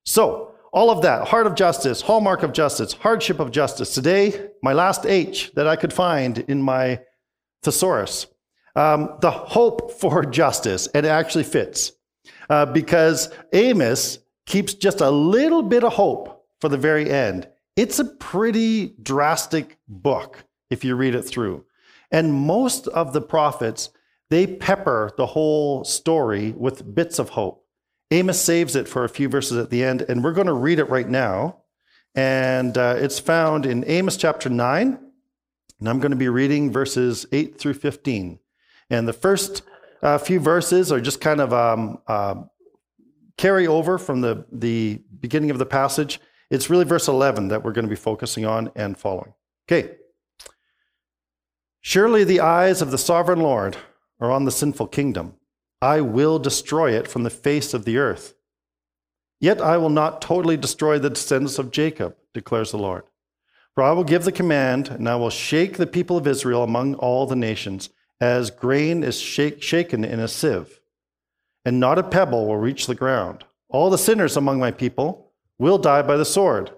So, 0.04 0.50
all 0.74 0.90
of 0.90 1.04
that 1.04 1.28
heart 1.28 1.46
of 1.46 1.54
justice, 1.54 2.02
hallmark 2.02 2.42
of 2.42 2.52
justice, 2.52 2.94
hardship 2.94 3.40
of 3.40 3.52
justice. 3.52 3.94
Today, 3.94 4.50
my 4.64 4.74
last 4.74 5.06
H 5.06 5.52
that 5.54 5.68
I 5.68 5.76
could 5.76 5.94
find 5.94 6.40
in 6.40 6.62
my 6.64 7.00
thesaurus. 7.62 8.26
Um, 8.76 9.18
the 9.22 9.30
hope 9.30 9.92
for 10.00 10.26
justice, 10.26 10.88
and 10.88 11.06
it 11.06 11.10
actually 11.10 11.44
fits 11.44 11.94
uh, 12.50 12.66
because 12.66 13.30
Amos 13.54 14.20
keeps 14.46 14.74
just 14.74 15.02
a 15.02 15.10
little 15.10 15.62
bit 15.62 15.84
of 15.84 15.94
hope 15.94 16.43
for 16.64 16.70
the 16.70 16.78
very 16.78 17.12
end. 17.12 17.46
It's 17.76 18.00
a 18.00 18.06
pretty 18.06 18.96
drastic 19.04 19.80
book 19.86 20.46
if 20.70 20.86
you 20.86 20.96
read 20.96 21.14
it 21.14 21.24
through. 21.24 21.66
And 22.10 22.34
most 22.34 22.88
of 22.88 23.12
the 23.12 23.20
prophets, 23.20 23.90
they 24.30 24.48
pepper 24.48 25.12
the 25.18 25.26
whole 25.26 25.84
story 25.84 26.54
with 26.54 26.96
bits 26.96 27.20
of 27.20 27.32
hope. 27.32 27.66
Amos 28.12 28.40
saves 28.40 28.78
it 28.78 28.88
for 28.88 29.04
a 29.04 29.10
few 29.10 29.28
verses 29.28 29.58
at 29.58 29.72
the 29.72 29.84
end, 29.84 30.04
and 30.04 30.24
we're 30.24 30.32
going 30.32 30.48
to 30.48 30.54
read 30.54 30.80
it 30.80 30.88
right 30.90 31.10
now. 31.10 31.58
And 32.16 32.78
uh, 32.78 32.96
it's 32.98 33.20
found 33.20 33.66
in 33.66 33.84
Amos 33.86 34.16
chapter 34.16 34.48
9, 34.48 34.98
and 35.82 35.90
I'm 35.90 36.00
going 36.00 36.12
to 36.12 36.16
be 36.16 36.30
reading 36.30 36.72
verses 36.72 37.26
8 37.34 37.60
through 37.60 37.74
15. 37.74 38.40
And 38.90 39.06
the 39.06 39.12
first 39.12 39.64
uh, 40.02 40.18
few 40.18 40.40
verses 40.40 40.94
are 40.94 41.02
just 41.02 41.20
kind 41.20 41.42
of 41.42 41.52
um, 41.52 41.98
uh, 42.08 42.36
carry 43.38 43.68
over 43.68 43.98
from 43.98 44.22
the, 44.22 44.46
the 44.50 45.02
beginning 45.20 45.52
of 45.52 45.58
the 45.58 45.66
passage. 45.66 46.22
It's 46.54 46.70
really 46.70 46.86
verse 46.86 47.08
11 47.08 47.48
that 47.48 47.64
we're 47.64 47.72
going 47.72 47.86
to 47.86 47.90
be 47.90 47.96
focusing 47.96 48.46
on 48.46 48.70
and 48.76 48.96
following. 48.96 49.34
Okay. 49.68 49.96
Surely 51.82 52.24
the 52.24 52.42
eyes 52.42 52.80
of 52.80 52.92
the 52.92 52.98
sovereign 53.00 53.40
Lord 53.40 53.76
are 54.20 54.32
on 54.32 54.46
the 54.46 54.52
sinful 54.52 54.90
kingdom. 54.90 55.34
I 55.82 56.02
will 56.02 56.38
destroy 56.38 56.92
it 56.92 57.08
from 57.08 57.24
the 57.24 57.32
face 57.32 57.74
of 57.74 57.86
the 57.86 57.98
earth. 57.98 58.36
Yet 59.40 59.62
I 59.62 59.78
will 59.78 59.90
not 59.90 60.22
totally 60.22 60.56
destroy 60.56 61.00
the 61.00 61.10
descendants 61.10 61.58
of 61.58 61.72
Jacob, 61.72 62.18
declares 62.36 62.70
the 62.70 62.78
Lord. 62.78 63.02
For 63.74 63.84
I 63.84 63.92
will 63.94 64.04
give 64.04 64.24
the 64.24 64.32
command, 64.32 64.90
and 64.90 65.10
I 65.10 65.16
will 65.16 65.32
shake 65.32 65.78
the 65.78 65.88
people 65.88 66.18
of 66.18 66.28
Israel 66.28 66.62
among 66.62 66.94
all 66.94 67.26
the 67.26 67.36
nations, 67.36 67.90
as 68.22 68.52
grain 68.52 69.04
is 69.04 69.20
shake, 69.20 69.64
shaken 69.64 70.06
in 70.06 70.20
a 70.20 70.28
sieve, 70.28 70.80
and 71.66 71.80
not 71.80 71.98
a 71.98 72.04
pebble 72.04 72.46
will 72.46 72.58
reach 72.58 72.86
the 72.86 72.94
ground. 72.94 73.44
All 73.70 73.90
the 73.90 73.98
sinners 73.98 74.38
among 74.38 74.60
my 74.60 74.70
people 74.70 75.23
will 75.64 75.78
die 75.78 76.02
by 76.02 76.18
the 76.18 76.26
sword, 76.26 76.72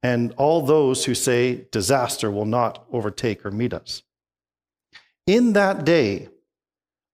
and 0.00 0.32
all 0.36 0.62
those 0.62 1.04
who 1.04 1.14
say 1.16 1.66
disaster 1.72 2.30
will 2.30 2.44
not 2.44 2.86
overtake 2.92 3.44
or 3.44 3.50
meet 3.50 3.74
us. 3.74 4.04
In 5.26 5.52
that 5.54 5.84
day, 5.84 6.28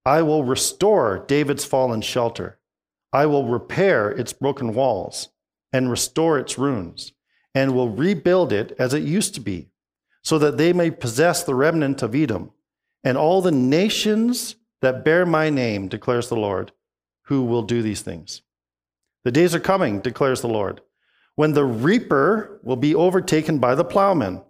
I 0.04 0.20
will 0.20 0.44
restore 0.44 1.24
David's 1.26 1.64
fallen 1.64 2.02
shelter. 2.02 2.58
I 3.14 3.24
will 3.24 3.46
repair 3.46 4.10
its 4.10 4.34
broken 4.34 4.74
walls 4.74 5.30
and 5.72 5.90
restore 5.90 6.38
its 6.38 6.58
ruins, 6.58 7.12
and 7.54 7.74
will 7.74 7.88
rebuild 7.88 8.52
it 8.52 8.76
as 8.78 8.92
it 8.92 9.02
used 9.02 9.32
to 9.36 9.40
be, 9.40 9.70
so 10.22 10.38
that 10.38 10.58
they 10.58 10.74
may 10.74 10.90
possess 10.90 11.42
the 11.42 11.54
remnant 11.54 12.02
of 12.02 12.14
Edom 12.14 12.50
and 13.02 13.16
all 13.16 13.40
the 13.40 13.50
nations 13.50 14.56
that 14.82 15.02
bear 15.02 15.24
my 15.24 15.48
name, 15.48 15.88
declares 15.88 16.28
the 16.28 16.36
Lord, 16.36 16.72
who 17.22 17.42
will 17.42 17.62
do 17.62 17.80
these 17.80 18.02
things. 18.02 18.42
The 19.24 19.32
days 19.32 19.54
are 19.54 19.60
coming, 19.60 20.00
declares 20.00 20.42
the 20.42 20.48
Lord, 20.48 20.82
when 21.40 21.54
the 21.54 21.64
reaper 21.64 22.60
will 22.62 22.76
be 22.76 22.94
overtaken 22.94 23.58
by 23.58 23.74
the 23.74 23.82
plowman, 23.82 24.42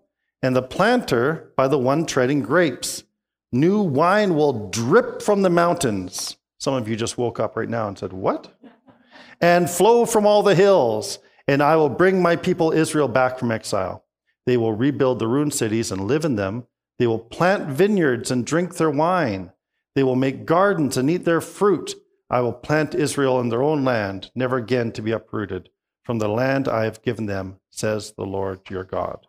and 0.43 0.57
the 0.57 0.63
planter 0.77 1.53
by 1.57 1.69
the 1.69 1.79
one 1.79 2.05
treading 2.05 2.43
grapes. 2.43 3.05
New 3.53 3.81
wine 3.81 4.35
will 4.35 4.69
drip 4.71 5.23
from 5.23 5.43
the 5.43 5.51
mountains. 5.51 6.37
Some 6.59 6.75
of 6.75 6.89
you 6.89 6.97
just 6.97 7.17
woke 7.17 7.39
up 7.39 7.57
right 7.57 7.69
now 7.69 7.87
and 7.87 7.97
said, 7.97 8.13
What? 8.13 8.53
And 9.41 9.71
flow 9.71 10.05
from 10.05 10.27
all 10.27 10.43
the 10.43 10.57
hills, 10.57 11.21
and 11.47 11.63
I 11.63 11.77
will 11.77 11.89
bring 11.89 12.21
my 12.21 12.35
people 12.35 12.73
Israel 12.73 13.07
back 13.07 13.39
from 13.39 13.53
exile. 13.53 14.05
They 14.45 14.57
will 14.57 14.73
rebuild 14.73 15.21
the 15.21 15.29
ruined 15.29 15.55
cities 15.55 15.93
and 15.93 16.09
live 16.09 16.25
in 16.25 16.35
them 16.35 16.67
they 16.99 17.07
will 17.07 17.21
plant 17.21 17.69
vineyards 17.69 18.33
and 18.33 18.45
drink 18.45 18.79
their 18.79 18.91
wine. 18.91 19.53
They 19.95 20.03
will 20.03 20.17
make 20.17 20.45
gardens 20.45 20.97
and 20.97 21.09
eat 21.09 21.25
their 21.25 21.41
fruit. 21.41 21.95
I 22.29 22.41
will 22.41 22.53
plant 22.53 22.97
Israel 22.97 23.39
in 23.39 23.49
their 23.49 23.63
own 23.63 23.85
land, 23.85 24.33
never 24.35 24.57
again 24.57 24.91
to 24.93 25.03
be 25.03 25.13
uprooted 25.13 25.69
from 26.03 26.19
the 26.19 26.29
land 26.29 26.69
I 26.69 26.85
have 26.85 27.03
given 27.03 27.27
them, 27.27 27.61
says 27.71 28.13
the 28.13 28.25
Lord 28.25 28.69
your 28.71 28.85
God. 28.85 29.27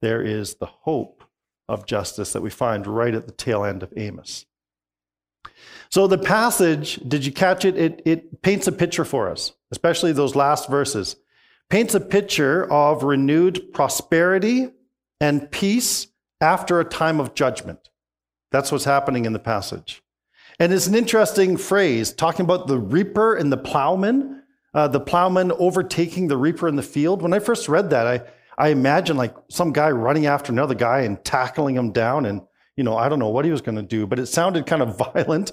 There 0.00 0.22
is 0.22 0.54
the 0.54 0.66
hope 0.66 1.24
of 1.68 1.86
justice 1.86 2.32
that 2.32 2.42
we 2.42 2.50
find 2.50 2.86
right 2.86 3.14
at 3.14 3.26
the 3.26 3.32
tail 3.32 3.64
end 3.64 3.82
of 3.82 3.92
Amos. 3.96 4.46
So, 5.90 6.06
the 6.06 6.18
passage, 6.18 6.96
did 7.06 7.26
you 7.26 7.32
catch 7.32 7.64
it? 7.64 7.76
It, 7.76 8.02
it 8.04 8.42
paints 8.42 8.66
a 8.66 8.72
picture 8.72 9.04
for 9.04 9.28
us, 9.28 9.52
especially 9.70 10.12
those 10.12 10.34
last 10.34 10.68
verses. 10.68 11.16
Paints 11.68 11.94
a 11.94 12.00
picture 12.00 12.70
of 12.70 13.02
renewed 13.02 13.72
prosperity 13.72 14.70
and 15.20 15.50
peace 15.50 16.08
after 16.40 16.80
a 16.80 16.84
time 16.84 17.20
of 17.20 17.34
judgment. 17.34 17.90
That's 18.50 18.70
what's 18.70 18.84
happening 18.84 19.24
in 19.24 19.32
the 19.32 19.38
passage. 19.38 20.02
And 20.58 20.72
it's 20.72 20.86
an 20.86 20.94
interesting 20.94 21.56
phrase 21.56 22.12
talking 22.12 22.44
about 22.44 22.66
the 22.66 22.78
reaper 22.78 23.34
and 23.34 23.50
the 23.50 23.56
plowman, 23.56 24.41
uh, 24.74 24.88
the 24.88 25.00
plowman 25.00 25.52
overtaking 25.52 26.28
the 26.28 26.36
reaper 26.36 26.68
in 26.68 26.76
the 26.76 26.82
field. 26.82 27.22
When 27.22 27.34
I 27.34 27.38
first 27.38 27.68
read 27.68 27.90
that, 27.90 28.06
I, 28.06 28.22
I 28.58 28.68
imagined 28.68 29.18
like 29.18 29.34
some 29.50 29.72
guy 29.72 29.90
running 29.90 30.26
after 30.26 30.52
another 30.52 30.74
guy 30.74 31.00
and 31.00 31.22
tackling 31.24 31.76
him 31.76 31.92
down. 31.92 32.26
And, 32.26 32.42
you 32.76 32.84
know, 32.84 32.96
I 32.96 33.08
don't 33.08 33.18
know 33.18 33.28
what 33.28 33.44
he 33.44 33.50
was 33.50 33.60
going 33.60 33.76
to 33.76 33.82
do, 33.82 34.06
but 34.06 34.18
it 34.18 34.26
sounded 34.26 34.66
kind 34.66 34.82
of 34.82 34.96
violent. 35.14 35.52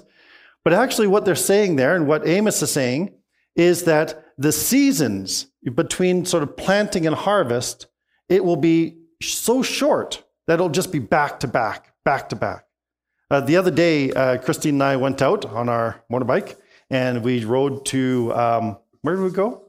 But 0.64 0.72
actually, 0.72 1.06
what 1.06 1.24
they're 1.24 1.34
saying 1.34 1.76
there 1.76 1.96
and 1.96 2.06
what 2.06 2.26
Amos 2.26 2.62
is 2.62 2.70
saying 2.70 3.14
is 3.56 3.84
that 3.84 4.24
the 4.38 4.52
seasons 4.52 5.46
between 5.74 6.24
sort 6.24 6.42
of 6.42 6.56
planting 6.56 7.06
and 7.06 7.14
harvest, 7.14 7.86
it 8.28 8.44
will 8.44 8.56
be 8.56 8.98
so 9.22 9.62
short 9.62 10.22
that 10.46 10.54
it'll 10.54 10.68
just 10.68 10.92
be 10.92 10.98
back 10.98 11.40
to 11.40 11.48
back, 11.48 11.92
back 12.04 12.28
to 12.30 12.36
back. 12.36 12.64
Uh, 13.30 13.40
the 13.40 13.56
other 13.56 13.70
day, 13.70 14.10
uh, 14.12 14.38
Christine 14.38 14.74
and 14.74 14.82
I 14.82 14.96
went 14.96 15.22
out 15.22 15.44
on 15.44 15.68
our 15.68 16.02
motorbike 16.10 16.56
and 16.88 17.22
we 17.22 17.44
rode 17.44 17.86
to, 17.86 18.32
um, 18.34 18.78
where 19.02 19.16
did 19.16 19.22
we 19.22 19.30
go? 19.30 19.66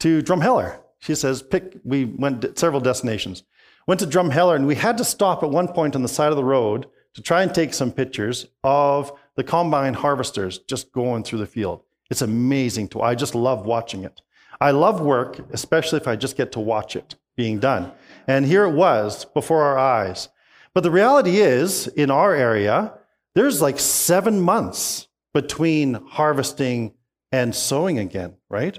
To 0.00 0.22
Drumheller. 0.22 0.78
She 0.98 1.14
says, 1.14 1.42
pick, 1.42 1.78
we 1.84 2.04
went 2.04 2.58
several 2.58 2.80
destinations. 2.80 3.42
Went 3.86 4.00
to 4.00 4.06
Drumheller 4.06 4.54
and 4.54 4.66
we 4.66 4.76
had 4.76 4.96
to 4.98 5.04
stop 5.04 5.42
at 5.42 5.50
one 5.50 5.68
point 5.68 5.96
on 5.96 6.02
the 6.02 6.08
side 6.08 6.30
of 6.30 6.36
the 6.36 6.44
road 6.44 6.86
to 7.14 7.22
try 7.22 7.42
and 7.42 7.52
take 7.52 7.74
some 7.74 7.92
pictures 7.92 8.46
of 8.62 9.12
the 9.36 9.44
combine 9.44 9.94
harvesters 9.94 10.58
just 10.58 10.92
going 10.92 11.24
through 11.24 11.40
the 11.40 11.46
field. 11.46 11.82
It's 12.10 12.22
amazing 12.22 12.88
to, 12.88 13.02
I 13.02 13.14
just 13.14 13.34
love 13.34 13.66
watching 13.66 14.04
it. 14.04 14.22
I 14.60 14.70
love 14.70 15.00
work, 15.00 15.40
especially 15.50 15.96
if 15.98 16.06
I 16.06 16.14
just 16.14 16.36
get 16.36 16.52
to 16.52 16.60
watch 16.60 16.94
it 16.94 17.16
being 17.36 17.58
done. 17.58 17.90
And 18.28 18.46
here 18.46 18.64
it 18.64 18.72
was 18.72 19.24
before 19.24 19.62
our 19.62 19.78
eyes. 19.78 20.28
But 20.74 20.84
the 20.84 20.90
reality 20.90 21.38
is, 21.38 21.88
in 21.88 22.10
our 22.10 22.34
area, 22.34 22.94
there's 23.34 23.60
like 23.60 23.78
seven 23.78 24.40
months 24.40 25.08
between 25.34 25.94
harvesting 25.94 26.94
and 27.32 27.54
sowing 27.54 27.98
again, 27.98 28.36
right? 28.48 28.78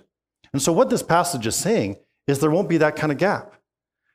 And 0.54 0.62
so, 0.62 0.72
what 0.72 0.90
this 0.90 1.04
passage 1.04 1.46
is 1.48 1.56
saying 1.56 1.98
is 2.28 2.40
there 2.40 2.52
won't 2.52 2.70
be 2.70 2.78
that 2.78 2.96
kind 2.96 3.12
of 3.12 3.18
gap. 3.18 3.56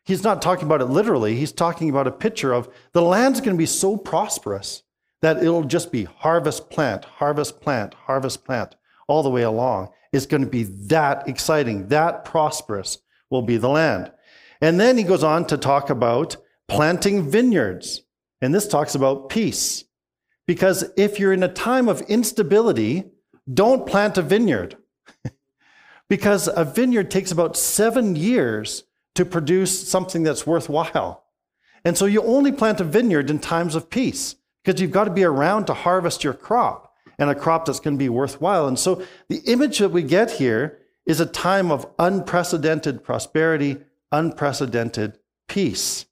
He's 0.04 0.24
not 0.24 0.40
talking 0.40 0.64
about 0.64 0.80
it 0.80 0.86
literally, 0.86 1.36
he's 1.36 1.52
talking 1.52 1.90
about 1.90 2.06
a 2.06 2.12
picture 2.12 2.52
of 2.52 2.68
the 2.92 3.02
land's 3.02 3.40
going 3.40 3.56
to 3.56 3.58
be 3.58 3.66
so 3.66 3.96
prosperous 3.96 4.84
that 5.20 5.38
it'll 5.38 5.64
just 5.64 5.92
be 5.92 6.04
harvest, 6.04 6.70
plant, 6.70 7.04
harvest, 7.04 7.60
plant, 7.60 7.92
harvest, 7.94 8.44
plant 8.44 8.76
all 9.08 9.22
the 9.22 9.30
way 9.30 9.42
along. 9.42 9.90
It's 10.12 10.26
going 10.26 10.44
to 10.44 10.48
be 10.48 10.62
that 10.62 11.28
exciting, 11.28 11.88
that 11.88 12.24
prosperous 12.24 12.98
will 13.30 13.42
be 13.42 13.56
the 13.56 13.68
land. 13.68 14.12
And 14.60 14.80
then 14.80 14.96
he 14.96 15.04
goes 15.04 15.24
on 15.24 15.46
to 15.48 15.58
talk 15.58 15.90
about 15.90 16.36
planting 16.68 17.28
vineyards. 17.28 18.02
And 18.40 18.54
this 18.54 18.68
talks 18.68 18.94
about 18.94 19.28
peace. 19.28 19.84
Because 20.46 20.90
if 20.96 21.18
you're 21.18 21.32
in 21.32 21.42
a 21.42 21.52
time 21.52 21.88
of 21.88 22.00
instability, 22.02 23.10
don't 23.52 23.86
plant 23.86 24.18
a 24.18 24.22
vineyard. 24.22 24.76
because 26.08 26.48
a 26.48 26.64
vineyard 26.64 27.10
takes 27.10 27.30
about 27.30 27.56
seven 27.56 28.16
years 28.16 28.84
to 29.14 29.24
produce 29.24 29.88
something 29.88 30.22
that's 30.22 30.46
worthwhile. 30.46 31.24
And 31.84 31.96
so 31.96 32.06
you 32.06 32.22
only 32.22 32.52
plant 32.52 32.80
a 32.80 32.84
vineyard 32.84 33.30
in 33.30 33.38
times 33.38 33.74
of 33.74 33.90
peace 33.90 34.36
because 34.64 34.80
you've 34.80 34.90
got 34.90 35.04
to 35.04 35.10
be 35.10 35.24
around 35.24 35.66
to 35.66 35.74
harvest 35.74 36.24
your 36.24 36.34
crop 36.34 36.92
and 37.18 37.30
a 37.30 37.34
crop 37.34 37.64
that's 37.64 37.80
going 37.80 37.96
to 37.96 37.98
be 37.98 38.08
worthwhile. 38.08 38.68
And 38.68 38.78
so 38.78 39.02
the 39.28 39.42
image 39.46 39.78
that 39.78 39.90
we 39.90 40.02
get 40.02 40.32
here 40.32 40.78
is 41.06 41.20
a 41.20 41.26
time 41.26 41.70
of 41.70 41.86
unprecedented 41.98 43.02
prosperity 43.02 43.78
unprecedented 44.12 45.18
peace. 45.48 46.06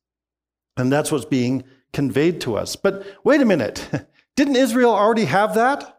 And 0.77 0.93
that's 0.93 1.11
what's 1.11 1.25
being 1.25 1.65
conveyed 1.93 2.41
to 2.43 2.57
us. 2.57 2.77
But 2.77 3.07
wait 3.25 3.41
a 3.41 3.47
minute, 3.47 3.89
didn't 4.37 4.57
Israel 4.57 4.91
already 4.91 5.25
have 5.25 5.55
that? 5.55 5.96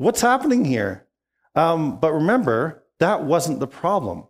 What's 0.00 0.22
happening 0.22 0.64
here? 0.64 1.06
Um, 1.54 2.00
but 2.00 2.14
remember, 2.14 2.84
that 3.00 3.22
wasn't 3.24 3.60
the 3.60 3.66
problem. 3.66 4.24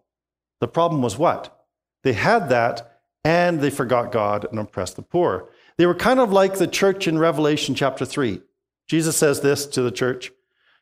The 0.61 0.67
problem 0.67 1.01
was 1.01 1.17
what? 1.17 1.65
They 2.03 2.13
had 2.13 2.49
that 2.49 3.03
and 3.25 3.61
they 3.61 3.71
forgot 3.71 4.11
God 4.11 4.47
and 4.51 4.59
oppressed 4.59 4.97
the 4.97 5.03
poor. 5.03 5.49
They 5.77 5.87
were 5.87 5.95
kind 5.95 6.19
of 6.19 6.33
like 6.33 6.59
the 6.59 6.67
church 6.67 7.07
in 7.07 7.19
Revelation 7.19 7.77
chapter 7.77 8.05
3. 8.05 8.43
Jesus 8.89 9.17
says 9.17 9.43
this 9.43 9.65
to 9.67 9.83
the 9.83 9.93
church 9.93 10.33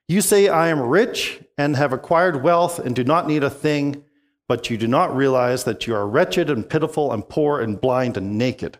You 0.08 0.22
say, 0.22 0.48
I 0.48 0.68
am 0.68 0.80
rich 0.80 1.42
and 1.58 1.76
have 1.76 1.92
acquired 1.92 2.42
wealth 2.42 2.78
and 2.78 2.96
do 2.96 3.04
not 3.04 3.28
need 3.28 3.44
a 3.44 3.50
thing 3.50 4.04
but 4.48 4.70
you 4.70 4.78
do 4.78 4.88
not 4.88 5.14
realize 5.14 5.64
that 5.64 5.86
you 5.86 5.94
are 5.94 6.08
wretched 6.08 6.48
and 6.48 6.68
pitiful 6.68 7.12
and 7.12 7.28
poor 7.28 7.60
and 7.60 7.78
blind 7.78 8.16
and 8.16 8.38
naked. 8.38 8.78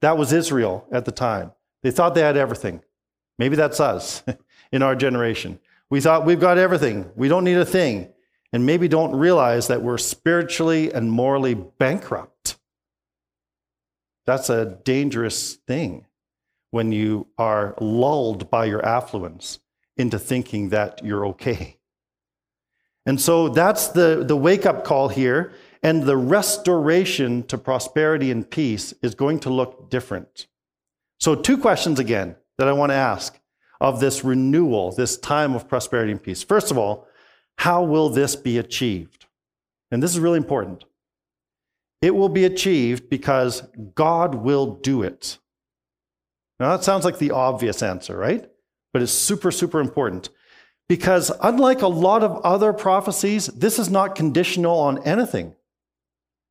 That 0.00 0.16
was 0.16 0.32
Israel 0.32 0.86
at 0.92 1.04
the 1.04 1.10
time. 1.10 1.50
They 1.82 1.90
thought 1.90 2.14
they 2.14 2.20
had 2.20 2.36
everything. 2.36 2.82
Maybe 3.38 3.56
that's 3.56 3.80
us 3.80 4.22
in 4.72 4.82
our 4.82 4.94
generation. 4.94 5.58
We 5.90 6.00
thought 6.00 6.26
we've 6.26 6.40
got 6.40 6.58
everything, 6.58 7.10
we 7.14 7.28
don't 7.28 7.44
need 7.44 7.56
a 7.56 7.64
thing, 7.64 8.12
and 8.52 8.66
maybe 8.66 8.88
don't 8.88 9.14
realize 9.14 9.68
that 9.68 9.82
we're 9.82 9.98
spiritually 9.98 10.92
and 10.92 11.10
morally 11.10 11.54
bankrupt. 11.54 12.56
That's 14.26 14.50
a 14.50 14.78
dangerous 14.84 15.54
thing 15.54 16.06
when 16.70 16.92
you 16.92 17.28
are 17.38 17.74
lulled 17.80 18.50
by 18.50 18.64
your 18.66 18.84
affluence 18.84 19.60
into 19.96 20.18
thinking 20.18 20.70
that 20.70 21.00
you're 21.04 21.26
okay. 21.26 21.76
And 23.06 23.20
so 23.20 23.48
that's 23.48 23.88
the, 23.88 24.24
the 24.26 24.36
wake 24.36 24.66
up 24.66 24.84
call 24.84 25.08
here. 25.08 25.52
And 25.82 26.02
the 26.02 26.16
restoration 26.16 27.44
to 27.44 27.56
prosperity 27.56 28.32
and 28.32 28.50
peace 28.50 28.92
is 29.02 29.14
going 29.14 29.38
to 29.40 29.50
look 29.50 29.88
different. 29.88 30.48
So, 31.20 31.36
two 31.36 31.56
questions 31.56 32.00
again 32.00 32.34
that 32.58 32.66
I 32.66 32.72
want 32.72 32.90
to 32.90 32.96
ask 32.96 33.38
of 33.80 34.00
this 34.00 34.24
renewal, 34.24 34.92
this 34.92 35.16
time 35.18 35.54
of 35.54 35.68
prosperity 35.68 36.12
and 36.12 36.22
peace. 36.22 36.42
First 36.42 36.70
of 36.70 36.78
all, 36.78 37.06
how 37.58 37.82
will 37.82 38.08
this 38.08 38.36
be 38.36 38.58
achieved? 38.58 39.26
And 39.90 40.02
this 40.02 40.12
is 40.12 40.20
really 40.20 40.38
important. 40.38 40.84
It 42.02 42.14
will 42.14 42.28
be 42.28 42.44
achieved 42.44 43.08
because 43.08 43.62
God 43.94 44.34
will 44.34 44.76
do 44.76 45.02
it. 45.02 45.38
Now, 46.58 46.76
that 46.76 46.84
sounds 46.84 47.04
like 47.04 47.18
the 47.18 47.30
obvious 47.32 47.82
answer, 47.82 48.16
right? 48.16 48.48
But 48.92 49.02
it's 49.02 49.12
super, 49.12 49.50
super 49.50 49.80
important. 49.80 50.30
Because 50.88 51.32
unlike 51.42 51.82
a 51.82 51.88
lot 51.88 52.22
of 52.22 52.40
other 52.44 52.72
prophecies, 52.72 53.46
this 53.48 53.78
is 53.78 53.90
not 53.90 54.14
conditional 54.14 54.78
on 54.78 55.02
anything. 55.04 55.54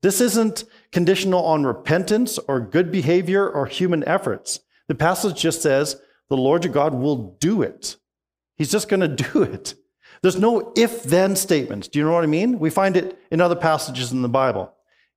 This 0.02 0.22
isn't 0.22 0.66
conditional 0.92 1.44
on 1.46 1.66
repentance 1.66 2.38
or 2.38 2.60
good 2.60 2.92
behavior 2.92 3.50
or 3.50 3.66
human 3.66 4.08
efforts. 4.08 4.60
The 4.88 4.96
passage 4.96 5.42
just 5.42 5.62
says 5.62 6.00
the 6.30 6.38
Lord 6.38 6.64
your 6.64 6.74
God 6.74 6.94
will 6.94 7.38
do 7.40 7.62
it. 7.62 7.98
He's 8.58 8.72
just 8.72 8.90
going 8.90 9.02
to 9.02 9.08
do 9.34 9.44
it. 9.44 9.76
There's 10.22 10.40
no 10.40 10.74
if 10.76 11.04
then 11.04 11.36
statements. 11.36 11.88
Do 11.88 12.00
you 12.00 12.06
know 12.06 12.14
what 12.14 12.24
I 12.24 12.28
mean? 12.28 12.58
We 12.58 12.70
find 12.70 12.96
it 12.98 13.20
in 13.32 13.42
other 13.42 13.56
passages 13.56 14.12
in 14.12 14.22
the 14.22 14.30
Bible. 14.30 14.74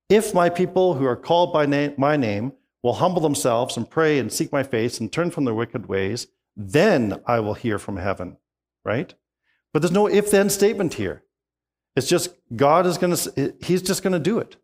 If 0.09 0.35
my 0.35 0.49
people 0.49 0.95
who 0.95 1.05
are 1.07 1.17
called 1.17 1.53
by 1.53 1.67
name, 1.67 1.95
my 1.97 2.17
name 2.17 2.53
will 2.83 2.95
humble 2.95 3.21
themselves 3.21 3.77
and 3.77 3.88
pray 3.88 4.19
and 4.19 4.33
seek 4.33 4.53
my 4.53 4.62
face 4.62 5.00
and 5.00 5.12
turn 5.12 5.31
from 5.31 5.45
their 5.45 5.55
wicked 5.55 5.87
ways, 5.87 6.27
then 6.57 7.21
I 7.27 7.41
will 7.41 7.55
hear 7.55 7.79
from 7.79 7.97
heaven 7.97 8.37
right? 8.88 9.15
But 9.73 9.83
there's 9.83 9.93
no 9.93 10.07
if 10.07 10.31
then 10.31 10.49
statement 10.49 10.95
here. 10.95 11.23
It's 11.95 12.09
just 12.09 12.31
God 12.57 12.87
is 12.87 12.99
going 12.99 13.15
to, 13.15 13.55
He's 13.61 13.83
just 13.83 14.03
going 14.03 14.15
to 14.15 14.19
do 14.19 14.38
it. 14.38 14.57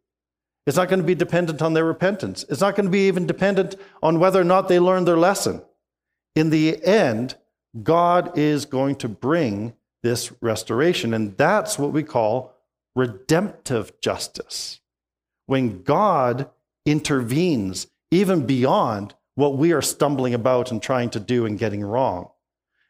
It's 0.67 0.79
not 0.79 0.89
going 0.89 1.01
to 1.01 1.07
be 1.07 1.15
dependent 1.15 1.61
on 1.61 1.75
their 1.75 1.85
repentance. 1.85 2.45
It's 2.49 2.63
not 2.63 2.75
going 2.75 2.87
to 2.87 2.91
be 2.91 3.07
even 3.07 3.27
dependent 3.27 3.77
on 4.03 4.19
whether 4.19 4.41
or 4.41 4.45
not 4.45 4.69
they 4.69 4.81
learned 4.81 5.07
their 5.07 5.19
lesson. 5.19 5.63
In 6.35 6.51
the 6.51 6.85
end, 6.85 7.37
God 7.83 8.37
is 8.37 8.65
going 8.65 8.97
to 8.97 9.09
bring 9.09 9.75
this 10.03 10.33
restoration. 10.41 11.15
And 11.15 11.37
that's 11.37 11.79
what 11.79 11.93
we 11.93 12.03
call 12.03 12.55
redemptive 12.95 14.01
justice. 14.01 14.81
When 15.47 15.83
God 15.83 16.51
intervenes 16.87 17.89
even 18.11 18.47
beyond 18.47 19.15
what 19.35 19.57
we 19.57 19.73
are 19.73 19.83
stumbling 19.83 20.35
about 20.35 20.71
and 20.71 20.81
trying 20.81 21.11
to 21.11 21.21
do 21.21 21.47
and 21.47 21.59
getting 21.59 21.83
wrong 21.83 22.31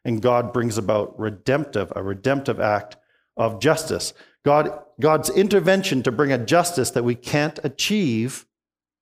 and 0.05 0.21
God 0.21 0.53
brings 0.53 0.77
about 0.77 1.19
redemptive, 1.19 1.93
a 1.97 2.03
redemptive 2.03 2.61
act 2.61 2.97
of 3.37 3.61
justice. 3.61 4.13
God, 4.45 4.79
God's 5.01 5.31
intervention 5.31 6.03
to 6.03 6.13
bring 6.13 6.31
a 6.31 6.39
justice 6.39 6.91
that 6.91 7.05
we 7.05 7.15
can't 7.15 7.59
achieve 7.65 8.47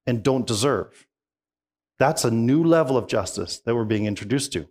and 0.07 0.23
don't 0.23 0.47
deserve. 0.47 1.07
That's 1.99 2.25
a 2.25 2.31
new 2.31 2.65
level 2.65 2.97
of 2.97 3.09
justice 3.09 3.61
that 3.65 3.75
we're 3.75 3.85
being 3.85 4.07
introduced 4.07 4.53
to. 4.55 4.69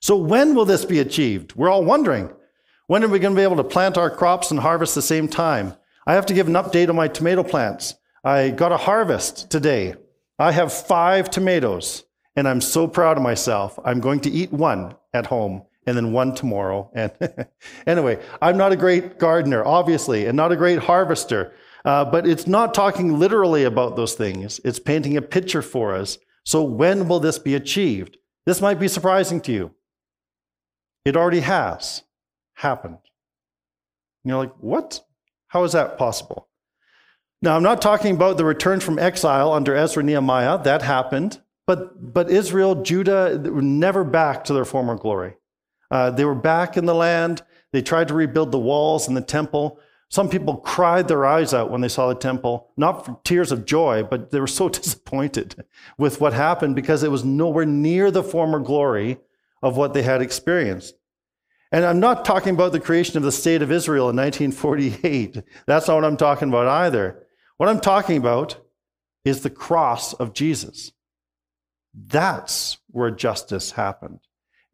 So, 0.00 0.16
when 0.16 0.54
will 0.54 0.64
this 0.64 0.84
be 0.84 0.98
achieved? 0.98 1.54
We're 1.54 1.70
all 1.70 1.84
wondering. 1.84 2.30
When 2.86 3.04
are 3.04 3.08
we 3.08 3.18
going 3.18 3.34
to 3.34 3.38
be 3.38 3.44
able 3.44 3.56
to 3.56 3.64
plant 3.64 3.96
our 3.96 4.10
crops 4.10 4.50
and 4.50 4.58
harvest 4.58 4.94
the 4.94 5.02
same 5.02 5.28
time? 5.28 5.74
I 6.06 6.14
have 6.14 6.26
to 6.26 6.34
give 6.34 6.48
an 6.48 6.54
update 6.54 6.88
on 6.88 6.96
my 6.96 7.08
tomato 7.08 7.42
plants. 7.44 7.94
I 8.24 8.50
got 8.50 8.72
a 8.72 8.76
harvest 8.76 9.50
today. 9.50 9.94
I 10.38 10.52
have 10.52 10.72
five 10.72 11.30
tomatoes. 11.30 12.04
And 12.36 12.48
I'm 12.48 12.60
so 12.60 12.86
proud 12.86 13.16
of 13.16 13.22
myself. 13.22 13.78
I'm 13.84 14.00
going 14.00 14.20
to 14.20 14.30
eat 14.30 14.52
one 14.52 14.94
at 15.12 15.26
home 15.26 15.62
and 15.86 15.96
then 15.96 16.12
one 16.12 16.34
tomorrow. 16.34 16.90
And 16.94 17.12
anyway, 17.86 18.18
I'm 18.40 18.56
not 18.56 18.72
a 18.72 18.76
great 18.76 19.18
gardener, 19.18 19.64
obviously, 19.64 20.26
and 20.26 20.36
not 20.36 20.52
a 20.52 20.56
great 20.56 20.78
harvester. 20.78 21.52
Uh, 21.84 22.04
but 22.04 22.26
it's 22.26 22.46
not 22.46 22.74
talking 22.74 23.18
literally 23.18 23.64
about 23.64 23.96
those 23.96 24.14
things. 24.14 24.60
It's 24.64 24.78
painting 24.78 25.16
a 25.16 25.22
picture 25.22 25.62
for 25.62 25.94
us. 25.94 26.18
So 26.44 26.62
when 26.62 27.08
will 27.08 27.20
this 27.20 27.38
be 27.38 27.54
achieved? 27.54 28.18
This 28.46 28.60
might 28.60 28.80
be 28.80 28.88
surprising 28.88 29.40
to 29.42 29.52
you. 29.52 29.74
It 31.04 31.16
already 31.16 31.40
has 31.40 32.02
happened. 32.54 32.98
And 34.24 34.30
you're 34.30 34.38
like, 34.38 34.54
what? 34.58 35.00
How 35.48 35.64
is 35.64 35.72
that 35.72 35.96
possible? 35.98 36.48
Now, 37.42 37.56
I'm 37.56 37.62
not 37.62 37.80
talking 37.80 38.14
about 38.14 38.36
the 38.36 38.44
return 38.44 38.80
from 38.80 38.98
exile 38.98 39.52
under 39.52 39.74
Ezra 39.74 40.02
Nehemiah. 40.02 40.62
That 40.62 40.82
happened. 40.82 41.40
But, 41.66 42.12
but 42.12 42.30
Israel, 42.30 42.82
Judah, 42.82 43.40
were 43.44 43.62
never 43.62 44.04
back 44.04 44.44
to 44.44 44.52
their 44.52 44.64
former 44.64 44.96
glory. 44.96 45.36
Uh, 45.90 46.10
they 46.10 46.24
were 46.24 46.34
back 46.34 46.76
in 46.76 46.84
the 46.84 46.94
land. 46.94 47.42
They 47.72 47.80
tried 47.80 48.08
to 48.08 48.14
rebuild 48.14 48.52
the 48.52 48.58
walls 48.58 49.08
and 49.08 49.16
the 49.16 49.22
temple. 49.22 49.78
Some 50.10 50.28
people 50.28 50.56
cried 50.56 51.06
their 51.06 51.24
eyes 51.24 51.54
out 51.54 51.70
when 51.70 51.82
they 51.82 51.88
saw 51.88 52.08
the 52.08 52.16
temple, 52.16 52.72
not 52.76 53.06
for 53.06 53.20
tears 53.22 53.52
of 53.52 53.64
joy, 53.64 54.02
but 54.02 54.32
they 54.32 54.40
were 54.40 54.48
so 54.48 54.68
disappointed 54.68 55.64
with 55.96 56.20
what 56.20 56.32
happened 56.32 56.74
because 56.74 57.02
it 57.02 57.10
was 57.10 57.24
nowhere 57.24 57.64
near 57.64 58.10
the 58.10 58.24
former 58.24 58.58
glory 58.58 59.18
of 59.62 59.76
what 59.76 59.94
they 59.94 60.02
had 60.02 60.20
experienced. 60.20 60.94
And 61.72 61.84
I'm 61.84 62.00
not 62.00 62.24
talking 62.24 62.54
about 62.54 62.72
the 62.72 62.80
creation 62.80 63.16
of 63.18 63.22
the 63.22 63.30
state 63.30 63.62
of 63.62 63.70
Israel 63.70 64.10
in 64.10 64.16
1948. 64.16 65.44
That's 65.66 65.86
not 65.86 65.94
what 65.94 66.04
I'm 66.04 66.16
talking 66.16 66.48
about 66.48 66.66
either. 66.66 67.24
What 67.58 67.68
I'm 67.68 67.80
talking 67.80 68.16
about 68.16 68.58
is 69.24 69.42
the 69.42 69.50
cross 69.50 70.12
of 70.14 70.34
Jesus. 70.34 70.90
That's 71.94 72.78
where 72.88 73.12
justice 73.12 73.72
happened. 73.72 74.20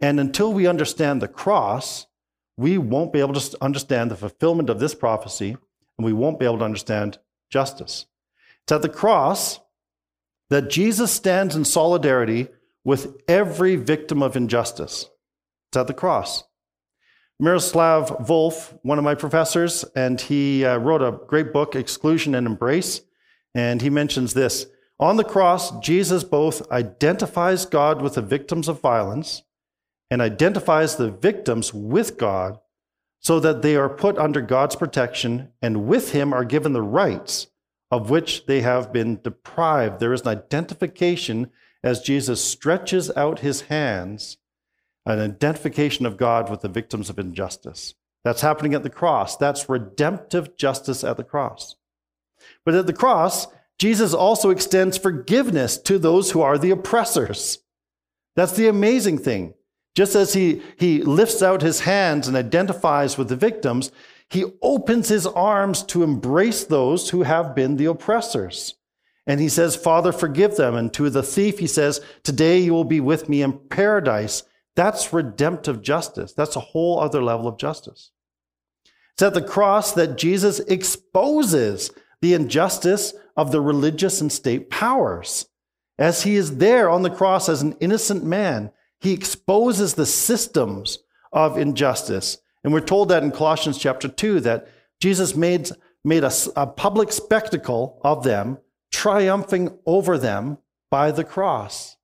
And 0.01 0.19
until 0.19 0.55
we 0.55 0.67
understand 0.67 1.21
the 1.21 1.29
cross, 1.29 2.06
we 2.57 2.79
won't 2.79 3.13
be 3.13 3.21
able 3.21 3.35
to 3.35 3.57
understand 3.63 4.11
the 4.11 4.17
fulfillment 4.17 4.71
of 4.71 4.81
this 4.81 4.95
prophecy, 4.95 5.57
and 5.99 6.05
we 6.05 6.13
won't 6.13 6.39
be 6.39 6.45
able 6.45 6.59
to 6.59 6.65
understand 6.65 7.19
justice. 7.51 8.07
It's 8.63 8.73
at 8.73 8.83
the 8.83 8.89
cross 8.89 9.61
that 10.51 10.71
Jesus 10.71 11.13
stands 11.13 11.55
in 11.55 11.65
solidarity 11.65 12.49
with 12.85 13.21
every 13.29 13.77
victim 13.77 14.23
of 14.23 14.37
injustice. 14.37 15.11
It's 15.69 15.77
at 15.77 15.87
the 15.87 15.95
cross. 15.95 16.45
Miroslav 17.39 18.09
Volf, 18.27 18.79
one 18.83 18.99
of 18.99 19.05
my 19.05 19.15
professors, 19.15 19.85
and 19.95 20.21
he 20.21 20.65
uh, 20.65 20.79
wrote 20.79 21.03
a 21.03 21.19
great 21.27 21.53
book, 21.53 21.75
Exclusion 21.75 22.35
and 22.35 22.47
Embrace, 22.47 23.03
and 23.55 23.83
he 23.83 23.91
mentions 23.91 24.33
this 24.35 24.67
on 24.99 25.17
the 25.17 25.25
cross, 25.25 25.79
Jesus 25.81 26.25
both 26.25 26.71
identifies 26.71 27.67
God 27.67 28.01
with 28.01 28.15
the 28.15 28.23
victims 28.23 28.67
of 28.67 28.81
violence 28.81 29.43
and 30.11 30.23
identifies 30.23 30.97
the 30.97 31.11
victims 31.11 31.75
with 31.75 32.17
God 32.17 32.59
so 33.21 33.41
that 33.41 33.63
they 33.63 33.77
are 33.77 33.89
put 33.89 34.19
under 34.19 34.41
God's 34.41 34.77
protection 34.77 35.53
and 35.61 35.87
with 35.87 36.13
Him 36.13 36.33
are 36.33 36.45
given 36.45 36.73
the 36.73 36.83
rights 36.83 37.49
of 37.91 38.11
which 38.11 38.47
they 38.47 38.61
have 38.61 38.93
been 38.93 39.21
deprived. 39.23 40.01
There 40.01 40.13
is 40.13 40.23
an 40.23 40.29
identification 40.29 41.51
as 41.83 42.01
Jesus 42.01 42.45
stretches 42.45 43.11
out 43.17 43.41
His 43.41 43.63
hands, 43.63 44.39
an 45.05 45.21
identification 45.21 46.07
of 46.07 46.17
God 46.17 46.51
with 46.51 46.61
the 46.61 46.69
victims 46.69 47.11
of 47.11 47.19
injustice. 47.19 47.95
That's 48.25 48.41
happening 48.41 48.75
at 48.75 48.83
the 48.83 48.91
cross. 48.91 49.37
That's 49.37 49.69
redemptive 49.69 50.57
justice 50.57 51.05
at 51.05 51.17
the 51.17 51.25
cross. 51.25 51.77
But 52.65 52.75
at 52.75 52.87
the 52.87 52.93
cross, 52.93 53.47
Jesus 53.79 54.15
also 54.15 54.51
extends 54.51 54.99
forgiveness 54.99 55.79
to 55.79 55.99
those 55.99 56.31
who 56.31 56.41
are 56.41 56.59
the 56.59 56.71
oppressors. 56.71 57.59
That's 58.35 58.53
the 58.53 58.69
amazing 58.69 59.19
thing. 59.19 59.55
Just 59.97 60.15
as 60.15 60.35
he, 60.35 60.63
he 60.77 61.03
lifts 61.03 61.43
out 61.43 61.63
his 61.63 61.81
hands 61.81 62.29
and 62.29 62.37
identifies 62.37 63.17
with 63.17 63.29
the 63.29 63.37
victims, 63.37 63.91
he 64.29 64.45
opens 64.61 65.09
his 65.09 65.27
arms 65.27 65.83
to 65.85 66.03
embrace 66.03 66.65
those 66.65 67.11
who 67.11 67.23
have 67.23 67.55
been 67.55 67.77
the 67.77 67.87
oppressors. 67.87 68.75
And 69.27 69.41
he 69.41 69.49
says, 69.49 69.75
Father, 69.75 70.13
forgive 70.13 70.57
them. 70.57 70.77
And 70.77 70.93
to 70.93 71.09
the 71.09 71.23
thief, 71.23 71.59
he 71.59 71.67
says, 71.67 72.01
Today 72.23 72.59
you 72.61 72.75
will 72.75 72.85
be 72.85 73.01
with 73.01 73.29
me 73.29 73.41
in 73.43 73.59
paradise. 73.71 74.43
That's 74.77 75.13
redemptive 75.13 75.81
justice. 75.83 76.35
That's 76.35 76.57
a 76.57 76.61
whole 76.61 77.01
other 77.01 77.23
level 77.23 77.49
of 77.49 77.59
justice. 77.59 78.11
It's 79.15 79.23
at 79.23 79.33
the 79.33 79.43
cross 79.43 79.93
that 79.93 80.19
Jesus 80.19 80.61
exposes 80.61 81.91
the 82.21 82.35
injustice 82.35 83.15
of 83.35 83.51
the 83.51 83.63
religious 83.63 84.21
and 84.21 84.31
state 84.31 84.69
powers. 84.69 85.47
As 85.99 86.25
he 86.25 86.37
is 86.37 86.59
there 86.59 86.91
on 86.91 87.01
the 87.01 87.11
cross 87.11 87.49
as 87.49 87.63
an 87.63 87.77
innocent 87.81 88.23
man, 88.23 88.71
he 89.01 89.13
exposes 89.13 89.95
the 89.95 90.07
systems 90.07 90.99
of 91.33 91.59
injustice. 91.59 92.39
And 92.65 92.73
we're 92.73 92.81
told 92.81 93.11
that 93.11 93.23
in 93.23 93.31
Colossians 93.31 93.79
chapter 93.79 94.09
2 94.09 94.41
that 94.41 94.69
Jesus 95.01 95.35
made 95.37 95.71
made 96.07 96.23
a, 96.23 96.31
a 96.55 96.67
public 96.69 97.11
spectacle 97.11 98.01
of 98.05 98.23
them, 98.23 98.59
triumphing 98.93 99.77
over 99.85 100.17
them 100.17 100.57
by 100.89 101.11
the 101.11 101.25
cross. 101.25 101.97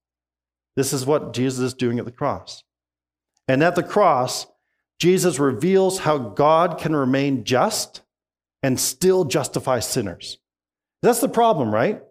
This 0.74 0.92
is 0.92 1.07
what 1.07 1.33
Jesus 1.33 1.61
is 1.61 1.74
doing 1.74 2.00
at 2.00 2.05
the 2.05 2.11
cross. 2.11 2.64
And 3.46 3.62
at 3.62 3.76
the 3.76 3.83
cross, 3.83 4.46
Jesus 4.98 5.38
reveals 5.38 6.00
how 6.00 6.18
God 6.18 6.78
can 6.78 6.96
remain 6.96 7.44
just 7.44 8.02
and 8.62 8.78
still 8.78 9.24
justify 9.24 9.78
sinners. 9.78 10.38
That's 11.02 11.20
the 11.20 11.28
problem, 11.28 11.72
right? 11.72 12.02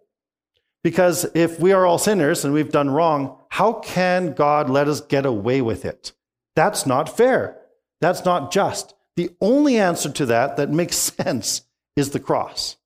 Because 0.84 1.26
if 1.34 1.60
we 1.60 1.74
are 1.74 1.86
all 1.86 1.98
sinners 1.98 2.46
and 2.46 2.54
we've 2.54 2.72
done 2.72 2.90
wrong, 2.90 3.38
how 3.52 3.74
can 3.74 4.34
God 4.34 4.70
let 4.70 4.88
us 4.88 5.02
get 5.02 5.26
away 5.26 5.62
with 5.62 5.84
it? 5.84 6.14
That's 6.56 6.86
not 6.86 7.16
fair. 7.16 7.58
That's 8.00 8.24
not 8.24 8.50
just. 8.50 8.96
The 9.18 9.32
only 9.42 9.78
answer 9.78 10.10
to 10.10 10.26
that 10.28 10.56
that 10.56 10.72
makes 10.72 10.96
sense 11.18 11.64
is 11.98 12.12
the 12.12 12.20
cross. 12.20 12.78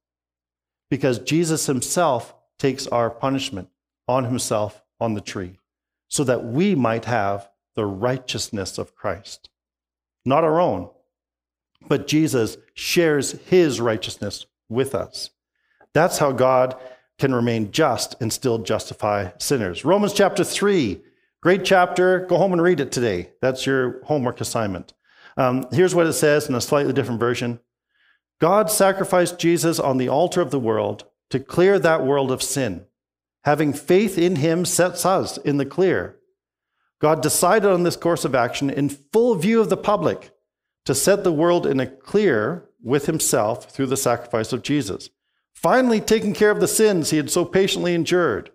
Because 0.89 1.19
Jesus 1.19 1.67
himself 1.67 2.33
takes 2.57 2.87
our 2.87 3.11
punishment 3.11 3.69
on 4.07 4.23
himself 4.23 4.81
on 4.99 5.13
the 5.13 5.21
tree 5.21 5.59
so 6.07 6.23
that 6.23 6.43
we 6.43 6.73
might 6.73 7.05
have 7.05 7.47
the 7.75 7.85
righteousness 7.85 8.79
of 8.79 8.95
Christ. 8.95 9.49
Not 10.25 10.43
our 10.43 10.59
own, 10.59 10.89
but 11.87 12.07
Jesus 12.07 12.57
shares 12.73 13.33
his 13.49 13.79
righteousness 13.79 14.47
with 14.67 14.95
us. 14.95 15.29
That's 15.93 16.17
how 16.17 16.31
God 16.31 16.75
can 17.17 17.33
remain 17.33 17.71
just 17.71 18.15
and 18.19 18.31
still 18.31 18.59
justify 18.59 19.29
sinners. 19.37 19.85
Romans 19.85 20.13
chapter 20.13 20.43
3, 20.43 21.01
great 21.41 21.63
chapter. 21.63 22.25
Go 22.25 22.37
home 22.37 22.53
and 22.53 22.61
read 22.61 22.79
it 22.79 22.91
today. 22.91 23.31
That's 23.41 23.65
your 23.65 24.03
homework 24.03 24.41
assignment. 24.41 24.93
Um, 25.37 25.67
here's 25.71 25.95
what 25.95 26.07
it 26.07 26.13
says 26.13 26.47
in 26.47 26.55
a 26.55 26.61
slightly 26.61 26.93
different 26.93 27.19
version 27.19 27.59
God 28.39 28.69
sacrificed 28.69 29.39
Jesus 29.39 29.79
on 29.79 29.97
the 29.97 30.09
altar 30.09 30.41
of 30.41 30.51
the 30.51 30.59
world 30.59 31.05
to 31.29 31.39
clear 31.39 31.79
that 31.79 32.05
world 32.05 32.31
of 32.31 32.43
sin. 32.43 32.85
Having 33.43 33.73
faith 33.73 34.17
in 34.17 34.37
him 34.37 34.65
sets 34.65 35.05
us 35.05 35.37
in 35.37 35.57
the 35.57 35.65
clear. 35.65 36.17
God 36.99 37.21
decided 37.21 37.69
on 37.69 37.83
this 37.83 37.95
course 37.95 38.25
of 38.25 38.33
action 38.33 38.69
in 38.69 38.89
full 38.89 39.35
view 39.35 39.61
of 39.61 39.69
the 39.69 39.77
public 39.77 40.31
to 40.85 40.95
set 40.95 41.23
the 41.23 41.31
world 41.31 41.65
in 41.65 41.79
a 41.79 41.87
clear 41.87 42.69
with 42.81 43.05
himself 43.05 43.69
through 43.69 43.87
the 43.87 43.97
sacrifice 43.97 44.53
of 44.53 44.61
Jesus 44.63 45.09
finally 45.55 45.99
taking 45.99 46.33
care 46.33 46.51
of 46.51 46.59
the 46.59 46.67
sins 46.67 47.09
he 47.09 47.17
had 47.17 47.31
so 47.31 47.43
patiently 47.43 47.95
endured. 47.95 48.51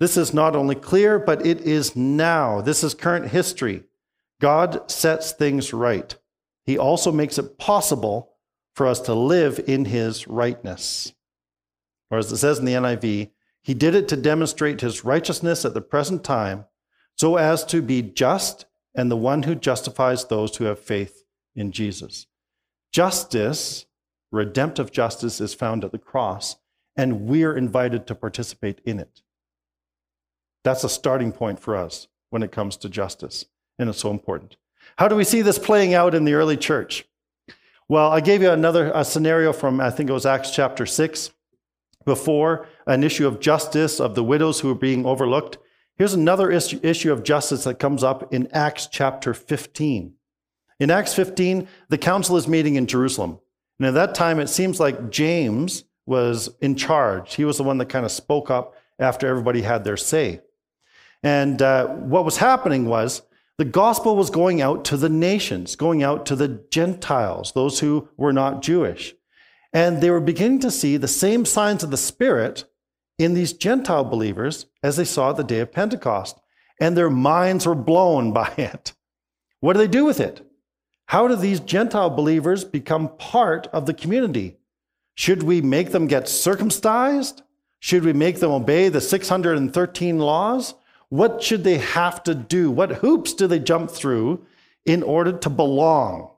This 0.00 0.16
is 0.16 0.34
not 0.34 0.56
only 0.56 0.74
clear, 0.74 1.18
but 1.18 1.46
it 1.46 1.60
is 1.60 1.94
now. 1.94 2.60
This 2.60 2.82
is 2.82 2.94
current 2.94 3.28
history. 3.28 3.84
God 4.40 4.90
sets 4.90 5.30
things 5.30 5.72
right. 5.72 6.16
He 6.64 6.76
also 6.76 7.12
makes 7.12 7.38
it 7.38 7.58
possible 7.58 8.32
for 8.74 8.86
us 8.86 9.00
to 9.02 9.14
live 9.14 9.60
in 9.66 9.84
his 9.84 10.26
rightness. 10.26 11.14
Or 12.10 12.18
as 12.18 12.32
it 12.32 12.38
says 12.38 12.58
in 12.58 12.64
the 12.64 12.72
NIV, 12.72 13.30
he 13.62 13.74
did 13.74 13.94
it 13.94 14.08
to 14.08 14.16
demonstrate 14.16 14.80
his 14.80 15.04
righteousness 15.04 15.64
at 15.64 15.74
the 15.74 15.80
present 15.80 16.24
time, 16.24 16.66
so 17.16 17.36
as 17.36 17.64
to 17.66 17.80
be 17.80 18.02
just 18.02 18.66
and 18.94 19.10
the 19.10 19.16
one 19.16 19.44
who 19.44 19.54
justifies 19.54 20.24
those 20.24 20.56
who 20.56 20.64
have 20.64 20.78
faith 20.78 21.24
in 21.54 21.72
Jesus. 21.72 22.26
Justice 22.92 23.86
redemptive 24.34 24.90
justice 24.90 25.40
is 25.40 25.54
found 25.54 25.84
at 25.84 25.92
the 25.92 25.98
cross, 25.98 26.56
and 26.96 27.22
we're 27.22 27.56
invited 27.56 28.06
to 28.06 28.14
participate 28.14 28.80
in 28.84 28.98
it. 28.98 29.22
That's 30.64 30.84
a 30.84 30.88
starting 30.88 31.32
point 31.32 31.60
for 31.60 31.76
us 31.76 32.08
when 32.30 32.42
it 32.42 32.52
comes 32.52 32.76
to 32.78 32.88
justice, 32.88 33.46
and 33.78 33.88
it's 33.88 34.00
so 34.00 34.10
important. 34.10 34.56
How 34.98 35.08
do 35.08 35.16
we 35.16 35.24
see 35.24 35.40
this 35.40 35.58
playing 35.58 35.94
out 35.94 36.14
in 36.14 36.24
the 36.24 36.34
early 36.34 36.56
church? 36.56 37.06
Well, 37.88 38.10
I 38.10 38.20
gave 38.20 38.42
you 38.42 38.50
another 38.50 39.04
scenario 39.04 39.52
from, 39.52 39.80
I 39.80 39.90
think 39.90 40.10
it 40.10 40.14
was 40.14 40.26
Acts 40.26 40.50
chapter 40.50 40.86
6, 40.86 41.30
before 42.04 42.66
an 42.86 43.04
issue 43.04 43.26
of 43.26 43.40
justice 43.40 44.00
of 44.00 44.14
the 44.14 44.24
widows 44.24 44.60
who 44.60 44.68
were 44.68 44.74
being 44.74 45.06
overlooked. 45.06 45.58
Here's 45.96 46.14
another 46.14 46.50
issue 46.50 47.12
of 47.12 47.22
justice 47.22 47.64
that 47.64 47.78
comes 47.78 48.02
up 48.02 48.32
in 48.34 48.48
Acts 48.52 48.88
chapter 48.88 49.32
15. 49.32 50.14
In 50.80 50.90
Acts 50.90 51.14
15, 51.14 51.68
the 51.88 51.98
council 51.98 52.36
is 52.36 52.48
meeting 52.48 52.74
in 52.74 52.86
Jerusalem. 52.86 53.38
And 53.78 53.88
at 53.88 53.94
that 53.94 54.14
time, 54.14 54.38
it 54.38 54.48
seems 54.48 54.78
like 54.78 55.10
James 55.10 55.84
was 56.06 56.50
in 56.60 56.76
charge. 56.76 57.34
He 57.34 57.44
was 57.44 57.56
the 57.56 57.64
one 57.64 57.78
that 57.78 57.88
kind 57.88 58.04
of 58.04 58.12
spoke 58.12 58.50
up 58.50 58.74
after 58.98 59.26
everybody 59.26 59.62
had 59.62 59.84
their 59.84 59.96
say. 59.96 60.40
And 61.22 61.60
uh, 61.62 61.86
what 61.86 62.24
was 62.24 62.36
happening 62.36 62.86
was 62.86 63.22
the 63.56 63.64
gospel 63.64 64.16
was 64.16 64.30
going 64.30 64.60
out 64.60 64.84
to 64.86 64.96
the 64.96 65.08
nations, 65.08 65.76
going 65.76 66.02
out 66.02 66.26
to 66.26 66.36
the 66.36 66.62
Gentiles, 66.70 67.52
those 67.52 67.80
who 67.80 68.08
were 68.16 68.32
not 68.32 68.62
Jewish. 68.62 69.14
And 69.72 70.00
they 70.00 70.10
were 70.10 70.20
beginning 70.20 70.60
to 70.60 70.70
see 70.70 70.96
the 70.96 71.08
same 71.08 71.44
signs 71.44 71.82
of 71.82 71.90
the 71.90 71.96
Spirit 71.96 72.64
in 73.18 73.34
these 73.34 73.52
Gentile 73.52 74.04
believers 74.04 74.66
as 74.82 74.96
they 74.96 75.04
saw 75.04 75.30
at 75.30 75.36
the 75.36 75.44
day 75.44 75.60
of 75.60 75.72
Pentecost. 75.72 76.38
And 76.80 76.96
their 76.96 77.10
minds 77.10 77.66
were 77.66 77.74
blown 77.74 78.32
by 78.34 78.52
it. 78.58 78.92
What 79.60 79.72
do 79.72 79.78
they 79.78 79.88
do 79.88 80.04
with 80.04 80.20
it? 80.20 80.46
How 81.06 81.28
do 81.28 81.36
these 81.36 81.60
Gentile 81.60 82.10
believers 82.10 82.64
become 82.64 83.16
part 83.16 83.66
of 83.68 83.86
the 83.86 83.94
community? 83.94 84.56
Should 85.14 85.42
we 85.42 85.60
make 85.60 85.92
them 85.92 86.06
get 86.06 86.28
circumcised? 86.28 87.42
Should 87.78 88.04
we 88.04 88.12
make 88.12 88.40
them 88.40 88.50
obey 88.50 88.88
the 88.88 89.00
613 89.00 90.18
laws? 90.18 90.74
What 91.08 91.42
should 91.42 91.62
they 91.62 91.78
have 91.78 92.22
to 92.24 92.34
do? 92.34 92.70
What 92.70 92.96
hoops 92.96 93.34
do 93.34 93.46
they 93.46 93.58
jump 93.58 93.90
through 93.90 94.44
in 94.84 95.02
order 95.02 95.32
to 95.32 95.50
belong? 95.50 96.30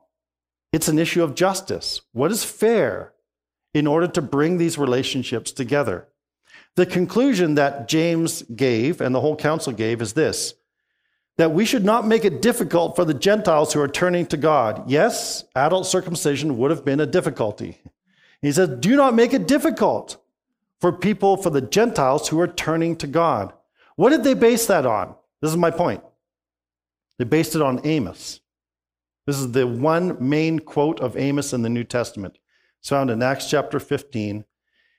It's 0.73 0.87
an 0.87 0.99
issue 0.99 1.23
of 1.23 1.35
justice. 1.35 2.01
What 2.11 2.31
is 2.31 2.43
fair 2.43 3.13
in 3.73 3.87
order 3.87 4.07
to 4.07 4.21
bring 4.21 4.57
these 4.57 4.77
relationships 4.77 5.51
together? 5.51 6.07
The 6.75 6.85
conclusion 6.85 7.55
that 7.55 7.87
James 7.87 8.43
gave 8.43 9.01
and 9.01 9.15
the 9.15 9.21
whole 9.21 9.35
council 9.35 9.73
gave 9.73 10.01
is 10.01 10.13
this 10.13 10.53
that 11.37 11.51
we 11.51 11.65
should 11.65 11.85
not 11.85 12.07
make 12.07 12.25
it 12.25 12.41
difficult 12.41 12.95
for 12.95 13.05
the 13.05 13.13
Gentiles 13.13 13.73
who 13.73 13.79
are 13.79 13.87
turning 13.87 14.25
to 14.27 14.37
God. 14.37 14.89
Yes, 14.89 15.45
adult 15.55 15.85
circumcision 15.85 16.57
would 16.57 16.71
have 16.71 16.83
been 16.83 16.99
a 16.99 17.05
difficulty. 17.05 17.79
He 18.41 18.51
says, 18.51 18.69
do 18.79 18.95
not 18.95 19.15
make 19.15 19.33
it 19.33 19.47
difficult 19.47 20.17
for 20.81 20.91
people, 20.91 21.37
for 21.37 21.49
the 21.49 21.61
Gentiles 21.61 22.27
who 22.27 22.39
are 22.39 22.47
turning 22.47 22.95
to 22.97 23.07
God. 23.07 23.53
What 23.95 24.09
did 24.09 24.23
they 24.23 24.33
base 24.33 24.65
that 24.67 24.85
on? 24.85 25.15
This 25.41 25.51
is 25.51 25.57
my 25.57 25.71
point. 25.71 26.03
They 27.17 27.25
based 27.25 27.55
it 27.55 27.61
on 27.61 27.85
Amos. 27.85 28.41
This 29.25 29.39
is 29.39 29.51
the 29.51 29.67
one 29.67 30.17
main 30.19 30.59
quote 30.59 30.99
of 30.99 31.17
Amos 31.17 31.51
in 31.53 31.61
the 31.61 31.69
New 31.69 31.83
Testament. 31.83 32.37
It's 32.79 32.89
found 32.89 33.09
in 33.09 33.21
Acts 33.21 33.49
chapter 33.49 33.79
15. 33.79 34.45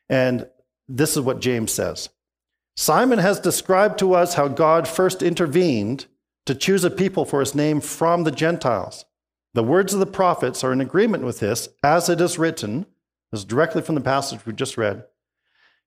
And 0.09 0.49
this 0.89 1.17
is 1.17 1.23
what 1.23 1.41
James 1.41 1.73
says 1.73 2.11
Simon 2.77 3.19
has 3.19 3.41
described 3.41 3.99
to 3.99 4.15
us 4.15 4.35
how 4.35 4.49
God 4.49 4.87
first 4.87 5.23
intervened 5.23 6.07
to 6.49 6.55
choose 6.55 6.83
a 6.83 6.91
people 6.91 7.27
for 7.27 7.41
his 7.41 7.55
name 7.55 7.79
from 7.79 8.25
the 8.25 8.31
Gentiles. 8.31 9.05
The 9.53 9.63
words 9.63 9.93
of 9.93 10.01
the 10.01 10.07
prophets 10.07 10.65
are 10.65 10.73
in 10.73 10.81
agreement 10.81 11.23
with 11.23 11.41
this, 11.41 11.69
as 11.83 12.09
it 12.09 12.23
is 12.23 12.39
written. 12.39 12.87
This 13.31 13.41
is 13.41 13.45
directly 13.45 13.83
from 13.83 13.97
the 13.97 14.01
passage 14.01 14.47
we 14.47 14.55
just 14.55 14.79
read. 14.79 15.05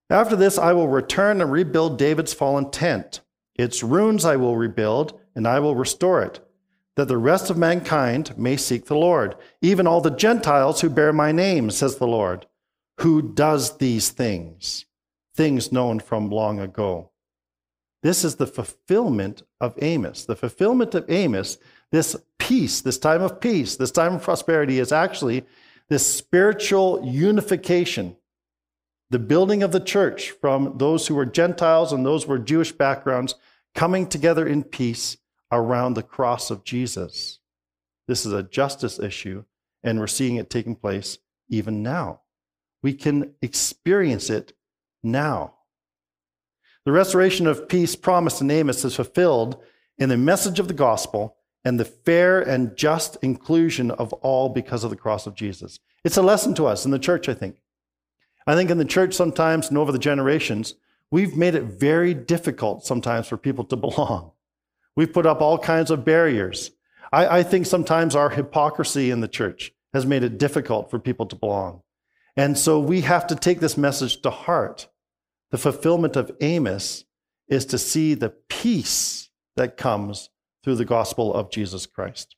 After 0.07 0.35
this, 0.35 0.59
I 0.59 0.73
will 0.73 0.87
return 0.87 1.41
and 1.41 1.51
rebuild 1.51 1.97
David's 1.97 2.33
fallen 2.33 2.69
tent. 2.69 3.21
Its 3.55 3.81
ruins 3.81 4.23
I 4.23 4.35
will 4.35 4.55
rebuild, 4.55 5.19
and 5.33 5.47
I 5.47 5.59
will 5.59 5.75
restore 5.75 6.21
it, 6.21 6.39
that 6.95 7.07
the 7.07 7.17
rest 7.17 7.49
of 7.49 7.57
mankind 7.57 8.37
may 8.37 8.55
seek 8.55 8.85
the 8.85 8.95
Lord, 8.95 9.35
even 9.63 9.87
all 9.87 10.01
the 10.01 10.11
Gentiles 10.11 10.81
who 10.81 10.91
bear 10.91 11.11
my 11.11 11.31
name, 11.31 11.71
says 11.71 11.95
the 11.95 12.05
Lord, 12.05 12.45
who 12.99 13.33
does 13.33 13.77
these 13.77 14.09
things, 14.09 14.85
things 15.35 15.71
known 15.71 15.99
from 15.99 16.29
long 16.29 16.59
ago. 16.59 17.10
This 18.03 18.23
is 18.23 18.35
the 18.35 18.47
fulfillment 18.47 19.43
of 19.59 19.75
Amos. 19.81 20.25
The 20.25 20.35
fulfillment 20.35 20.95
of 20.95 21.09
Amos, 21.09 21.57
this 21.91 22.15
peace, 22.39 22.81
this 22.81 22.97
time 22.97 23.21
of 23.21 23.39
peace, 23.39 23.75
this 23.75 23.91
time 23.91 24.15
of 24.15 24.23
prosperity 24.23 24.79
is 24.79 24.91
actually 24.91 25.45
this 25.89 26.05
spiritual 26.05 27.05
unification, 27.05 28.15
the 29.09 29.19
building 29.19 29.61
of 29.61 29.71
the 29.71 29.79
church 29.79 30.31
from 30.31 30.77
those 30.77 31.07
who 31.07 31.15
were 31.15 31.25
Gentiles 31.25 31.91
and 31.93 32.05
those 32.05 32.23
who 32.23 32.29
were 32.29 32.39
Jewish 32.39 32.71
backgrounds 32.71 33.35
coming 33.75 34.07
together 34.07 34.47
in 34.47 34.63
peace 34.63 35.17
around 35.51 35.93
the 35.93 36.03
cross 36.03 36.49
of 36.49 36.63
Jesus. 36.63 37.39
This 38.07 38.25
is 38.25 38.33
a 38.33 38.43
justice 38.43 38.99
issue, 38.99 39.43
and 39.83 39.99
we're 39.99 40.07
seeing 40.07 40.37
it 40.37 40.49
taking 40.49 40.75
place 40.75 41.19
even 41.49 41.83
now. 41.83 42.21
We 42.81 42.93
can 42.93 43.35
experience 43.41 44.29
it 44.29 44.53
now. 45.03 45.55
The 46.85 46.91
restoration 46.91 47.45
of 47.45 47.69
peace 47.69 47.95
promised 47.95 48.41
in 48.41 48.49
Amos 48.49 48.83
is 48.83 48.95
fulfilled 48.95 49.61
in 49.97 50.09
the 50.09 50.17
message 50.17 50.59
of 50.59 50.67
the 50.67 50.73
gospel 50.73 51.37
and 51.63 51.79
the 51.79 51.85
fair 51.85 52.41
and 52.41 52.75
just 52.75 53.17
inclusion 53.21 53.91
of 53.91 54.13
all 54.13 54.49
because 54.49 54.83
of 54.83 54.89
the 54.89 54.95
cross 54.95 55.27
of 55.27 55.35
Jesus. 55.35 55.79
It's 56.03 56.17
a 56.17 56.23
lesson 56.23 56.55
to 56.55 56.65
us 56.65 56.85
in 56.85 56.91
the 56.91 56.97
church, 56.97 57.29
I 57.29 57.35
think. 57.35 57.57
I 58.47 58.55
think 58.55 58.71
in 58.71 58.79
the 58.79 58.85
church 58.85 59.13
sometimes 59.13 59.69
and 59.69 59.77
over 59.77 59.91
the 59.91 59.99
generations, 59.99 60.73
we've 61.11 61.37
made 61.37 61.53
it 61.53 61.63
very 61.63 62.15
difficult 62.15 62.83
sometimes 62.83 63.27
for 63.27 63.37
people 63.37 63.63
to 63.65 63.75
belong. 63.77 64.31
We've 64.95 65.13
put 65.13 65.27
up 65.27 65.41
all 65.41 65.59
kinds 65.59 65.91
of 65.91 66.03
barriers. 66.03 66.71
I, 67.11 67.39
I 67.39 67.43
think 67.43 67.65
sometimes 67.67 68.15
our 68.15 68.29
hypocrisy 68.29 69.11
in 69.11 69.21
the 69.21 69.27
church 69.27 69.71
has 69.93 70.05
made 70.05 70.23
it 70.23 70.37
difficult 70.37 70.89
for 70.89 70.99
people 70.99 71.25
to 71.27 71.35
belong. 71.35 71.81
And 72.35 72.57
so 72.57 72.79
we 72.79 73.01
have 73.01 73.27
to 73.27 73.35
take 73.35 73.59
this 73.59 73.77
message 73.77 74.21
to 74.21 74.29
heart. 74.29 74.87
The 75.51 75.57
fulfillment 75.57 76.15
of 76.15 76.31
Amos 76.41 77.05
is 77.47 77.65
to 77.67 77.77
see 77.77 78.13
the 78.13 78.33
peace 78.49 79.29
that 79.55 79.77
comes 79.77 80.29
through 80.63 80.75
the 80.75 80.85
gospel 80.85 81.33
of 81.33 81.51
Jesus 81.51 81.85
Christ. 81.85 82.35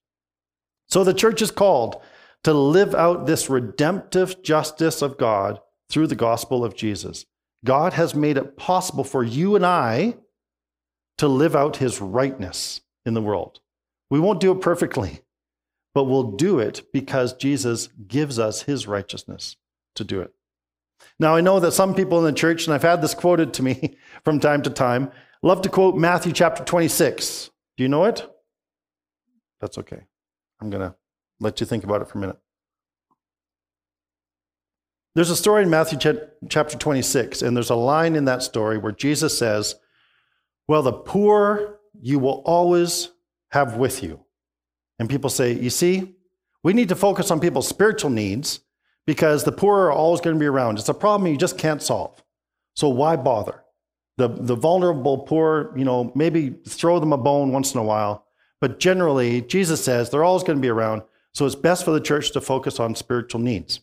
So 0.88 1.04
the 1.04 1.14
church 1.14 1.42
is 1.42 1.52
called 1.52 2.02
to 2.44 2.54
live 2.54 2.94
out 2.94 3.26
this 3.26 3.50
redemptive 3.50 4.42
justice 4.44 5.02
of 5.02 5.18
God 5.18 5.60
through 5.90 6.08
the 6.08 6.16
gospel 6.16 6.66
of 6.66 6.76
Jesus. 6.76 7.26
God 7.64 7.94
has 7.94 8.16
made 8.16 8.38
it 8.38 8.58
possible 8.58 9.04
for 9.04 9.24
you 9.24 9.56
and 9.56 9.66
I 9.66 10.18
to 11.20 11.28
live 11.28 11.56
out 11.56 11.78
his 11.78 12.02
rightness 12.02 12.82
in 13.06 13.14
the 13.14 13.22
world. 13.22 13.60
We 14.10 14.20
won't 14.20 14.42
do 14.42 14.52
it 14.52 14.62
perfectly, 14.62 15.22
but 15.94 16.06
we'll 16.06 16.32
do 16.32 16.60
it 16.60 16.84
because 16.92 17.34
Jesus 17.34 17.88
gives 18.08 18.40
us 18.40 18.64
his 18.64 18.88
righteousness 18.88 19.56
to 19.96 20.04
do 20.04 20.22
it. 20.22 20.34
Now, 21.20 21.36
I 21.36 21.42
know 21.42 21.60
that 21.60 21.74
some 21.74 21.94
people 21.94 22.20
in 22.20 22.26
the 22.26 22.38
church, 22.38 22.66
and 22.66 22.74
I've 22.74 22.82
had 22.82 23.02
this 23.02 23.14
quoted 23.14 23.54
to 23.56 23.64
me 23.64 23.98
from 24.24 24.40
time 24.40 24.62
to 24.64 24.70
time, 24.70 25.12
love 25.42 25.62
to 25.62 25.70
quote 25.70 25.96
Matthew 25.96 26.34
chapter 26.34 26.64
26. 26.64 27.50
Do 27.78 27.84
you 27.84 27.90
know 27.90 28.06
it? 28.06 28.28
That's 29.62 29.78
okay. 29.78 30.02
I'm 30.62 30.70
going 30.70 30.82
to 30.82 30.96
let 31.40 31.60
you 31.60 31.66
think 31.66 31.84
about 31.84 32.02
it 32.02 32.08
for 32.08 32.18
a 32.18 32.22
minute. 32.22 32.38
There's 35.16 35.30
a 35.30 35.36
story 35.36 35.62
in 35.64 35.70
Matthew 35.70 36.00
chapter 36.50 36.78
26, 36.78 37.44
and 37.44 37.56
there's 37.56 37.70
a 37.70 37.76
line 37.76 38.16
in 38.16 38.26
that 38.26 38.42
story 38.42 38.80
where 38.80 38.92
Jesus 38.92 39.38
says, 39.38 39.76
Well, 40.68 40.82
the 40.82 40.92
poor 40.92 41.80
you 42.02 42.18
will 42.18 42.42
always 42.46 43.10
have 43.52 43.78
with 43.78 44.02
you. 44.02 44.26
And 44.98 45.08
people 45.08 45.30
say, 45.30 45.54
You 45.54 45.70
see, 45.70 46.16
we 46.64 46.74
need 46.74 46.90
to 46.90 46.96
focus 46.96 47.30
on 47.30 47.40
people's 47.40 47.68
spiritual 47.68 48.10
needs 48.10 48.62
because 49.06 49.44
the 49.44 49.52
poor 49.52 49.86
are 49.86 49.92
always 49.92 50.22
going 50.22 50.36
to 50.36 50.40
be 50.40 50.46
around. 50.46 50.80
It's 50.80 50.90
a 50.90 50.94
problem 50.94 51.32
you 51.32 51.38
just 51.38 51.58
can't 51.58 51.82
solve. 51.82 52.24
So 52.76 52.90
why 52.90 53.16
bother? 53.16 53.64
The, 54.18 54.28
the 54.28 54.56
vulnerable 54.56 55.20
poor, 55.20 55.74
you 55.76 55.86
know, 55.86 56.12
maybe 56.16 56.52
throw 56.68 57.00
them 57.00 57.14
a 57.14 57.18
bone 57.18 57.52
once 57.52 57.74
in 57.74 57.80
a 57.80 57.84
while. 57.84 58.26
But 58.62 58.80
generally, 58.80 59.42
Jesus 59.42 59.84
says 59.84 60.10
they're 60.10 60.24
always 60.24 60.44
going 60.44 60.58
to 60.58 60.62
be 60.62 60.70
around. 60.70 61.02
So 61.34 61.46
it's 61.46 61.56
best 61.56 61.84
for 61.84 61.92
the 61.92 62.00
church 62.00 62.32
to 62.32 62.42
focus 62.42 62.80
on 62.80 62.96
spiritual 62.96 63.42
needs. 63.42 63.82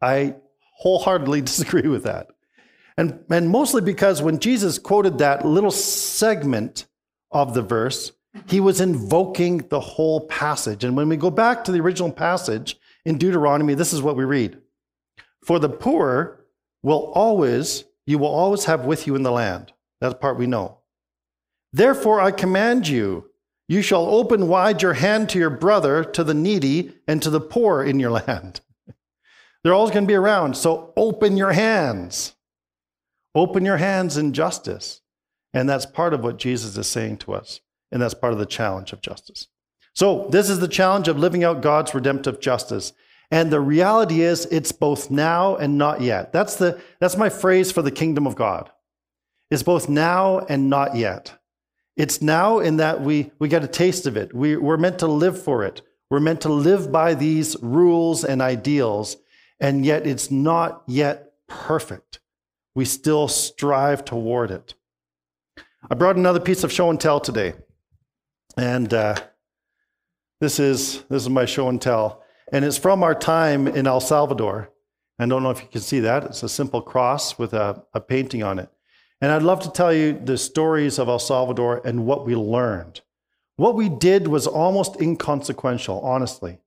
I 0.00 0.36
wholeheartedly 0.78 1.40
disagree 1.42 1.88
with 1.88 2.04
that. 2.04 2.28
And, 2.96 3.24
and 3.30 3.50
mostly 3.50 3.82
because 3.82 4.22
when 4.22 4.38
Jesus 4.38 4.78
quoted 4.78 5.18
that 5.18 5.44
little 5.44 5.70
segment 5.70 6.86
of 7.30 7.54
the 7.54 7.62
verse, 7.62 8.12
he 8.46 8.60
was 8.60 8.80
invoking 8.80 9.58
the 9.68 9.80
whole 9.80 10.26
passage. 10.26 10.84
And 10.84 10.96
when 10.96 11.08
we 11.08 11.16
go 11.16 11.30
back 11.30 11.64
to 11.64 11.72
the 11.72 11.80
original 11.80 12.12
passage, 12.12 12.76
in 13.04 13.18
Deuteronomy, 13.18 13.74
this 13.74 13.92
is 13.92 14.02
what 14.02 14.16
we 14.16 14.24
read 14.24 14.58
For 15.44 15.58
the 15.58 15.68
poor 15.68 16.44
will 16.82 17.12
always, 17.14 17.84
you 18.06 18.18
will 18.18 18.28
always 18.28 18.64
have 18.64 18.84
with 18.84 19.06
you 19.06 19.14
in 19.14 19.22
the 19.22 19.32
land. 19.32 19.72
That's 20.00 20.14
part 20.14 20.38
we 20.38 20.46
know. 20.46 20.78
Therefore, 21.72 22.20
I 22.20 22.30
command 22.30 22.86
you, 22.86 23.30
you 23.68 23.82
shall 23.82 24.06
open 24.06 24.48
wide 24.48 24.82
your 24.82 24.92
hand 24.92 25.28
to 25.30 25.38
your 25.38 25.50
brother, 25.50 26.04
to 26.04 26.22
the 26.22 26.34
needy, 26.34 26.94
and 27.08 27.22
to 27.22 27.30
the 27.30 27.40
poor 27.40 27.82
in 27.82 27.98
your 27.98 28.10
land. 28.26 28.60
They're 29.62 29.74
always 29.74 29.92
going 29.92 30.04
to 30.04 30.08
be 30.08 30.14
around. 30.14 30.56
So 30.56 30.92
open 30.96 31.36
your 31.36 31.52
hands. 31.52 32.34
Open 33.34 33.64
your 33.64 33.78
hands 33.78 34.16
in 34.16 34.32
justice. 34.32 35.00
And 35.54 35.68
that's 35.68 35.86
part 35.86 36.12
of 36.12 36.22
what 36.22 36.36
Jesus 36.36 36.76
is 36.76 36.86
saying 36.86 37.18
to 37.18 37.32
us. 37.32 37.60
And 37.90 38.02
that's 38.02 38.14
part 38.14 38.32
of 38.32 38.38
the 38.38 38.46
challenge 38.46 38.92
of 38.92 39.00
justice. 39.00 39.48
So, 39.94 40.26
this 40.30 40.50
is 40.50 40.58
the 40.58 40.68
challenge 40.68 41.06
of 41.08 41.18
living 41.18 41.44
out 41.44 41.62
God's 41.62 41.94
redemptive 41.94 42.40
justice. 42.40 42.92
And 43.30 43.50
the 43.50 43.60
reality 43.60 44.22
is, 44.22 44.44
it's 44.46 44.72
both 44.72 45.10
now 45.10 45.56
and 45.56 45.78
not 45.78 46.00
yet. 46.00 46.32
That's, 46.32 46.56
the, 46.56 46.80
that's 47.00 47.16
my 47.16 47.28
phrase 47.28 47.72
for 47.72 47.82
the 47.82 47.90
kingdom 47.90 48.26
of 48.26 48.34
God. 48.34 48.70
It's 49.50 49.62
both 49.62 49.88
now 49.88 50.40
and 50.40 50.68
not 50.68 50.96
yet. 50.96 51.38
It's 51.96 52.20
now 52.20 52.58
in 52.58 52.78
that 52.78 53.00
we, 53.00 53.30
we 53.38 53.48
get 53.48 53.62
a 53.62 53.68
taste 53.68 54.06
of 54.06 54.16
it. 54.16 54.34
We, 54.34 54.56
we're 54.56 54.76
meant 54.76 54.98
to 54.98 55.06
live 55.06 55.40
for 55.40 55.64
it. 55.64 55.82
We're 56.10 56.20
meant 56.20 56.40
to 56.42 56.52
live 56.52 56.90
by 56.90 57.14
these 57.14 57.56
rules 57.62 58.24
and 58.24 58.42
ideals, 58.42 59.16
and 59.60 59.86
yet 59.86 60.06
it's 60.06 60.30
not 60.30 60.82
yet 60.86 61.32
perfect. 61.48 62.18
We 62.74 62.84
still 62.84 63.28
strive 63.28 64.04
toward 64.04 64.50
it. 64.50 64.74
I 65.88 65.94
brought 65.94 66.16
another 66.16 66.40
piece 66.40 66.64
of 66.64 66.72
show 66.72 66.90
and 66.90 67.00
tell 67.00 67.20
today. 67.20 67.54
And 68.56 68.92
uh, 68.92 69.16
this 70.44 70.60
is, 70.60 71.02
this 71.04 71.22
is 71.22 71.30
my 71.30 71.46
show 71.46 71.70
and 71.70 71.80
tell. 71.80 72.22
And 72.52 72.66
it's 72.66 72.76
from 72.76 73.02
our 73.02 73.14
time 73.14 73.66
in 73.66 73.86
El 73.86 74.00
Salvador. 74.00 74.70
I 75.18 75.24
don't 75.24 75.42
know 75.42 75.50
if 75.50 75.62
you 75.62 75.68
can 75.68 75.80
see 75.80 76.00
that. 76.00 76.24
It's 76.24 76.42
a 76.42 76.48
simple 76.50 76.82
cross 76.82 77.38
with 77.38 77.54
a, 77.54 77.82
a 77.94 78.00
painting 78.00 78.42
on 78.42 78.58
it. 78.58 78.68
And 79.22 79.32
I'd 79.32 79.42
love 79.42 79.60
to 79.60 79.70
tell 79.70 79.90
you 79.90 80.12
the 80.12 80.36
stories 80.36 80.98
of 80.98 81.08
El 81.08 81.18
Salvador 81.18 81.80
and 81.82 82.04
what 82.04 82.26
we 82.26 82.36
learned. 82.36 83.00
What 83.56 83.74
we 83.74 83.88
did 83.88 84.28
was 84.28 84.46
almost 84.46 85.00
inconsequential, 85.00 86.00
honestly. 86.00 86.58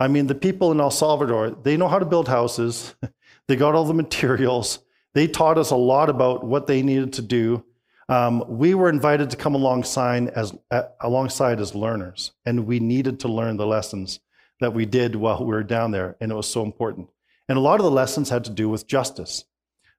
I 0.00 0.08
mean, 0.08 0.28
the 0.28 0.34
people 0.34 0.72
in 0.72 0.80
El 0.80 0.90
Salvador, 0.90 1.50
they 1.50 1.76
know 1.76 1.88
how 1.88 1.98
to 1.98 2.06
build 2.06 2.28
houses, 2.28 2.94
they 3.48 3.56
got 3.56 3.74
all 3.74 3.84
the 3.84 3.92
materials, 3.92 4.78
they 5.12 5.26
taught 5.26 5.58
us 5.58 5.70
a 5.70 5.76
lot 5.76 6.08
about 6.08 6.46
what 6.46 6.66
they 6.66 6.80
needed 6.80 7.12
to 7.14 7.22
do. 7.22 7.64
Um, 8.08 8.44
we 8.46 8.74
were 8.74 8.88
invited 8.88 9.30
to 9.30 9.36
come 9.36 9.54
alongside 9.54 10.28
as, 10.28 10.54
uh, 10.70 10.82
alongside 11.00 11.60
as 11.60 11.74
learners, 11.74 12.32
and 12.44 12.66
we 12.66 12.78
needed 12.78 13.18
to 13.20 13.28
learn 13.28 13.56
the 13.56 13.66
lessons 13.66 14.20
that 14.60 14.72
we 14.72 14.86
did 14.86 15.16
while 15.16 15.40
we 15.40 15.46
were 15.46 15.64
down 15.64 15.90
there, 15.90 16.16
and 16.20 16.30
it 16.30 16.34
was 16.34 16.48
so 16.48 16.62
important. 16.62 17.08
And 17.48 17.58
a 17.58 17.60
lot 17.60 17.80
of 17.80 17.84
the 17.84 17.90
lessons 17.90 18.30
had 18.30 18.44
to 18.44 18.50
do 18.50 18.68
with 18.68 18.86
justice. 18.86 19.44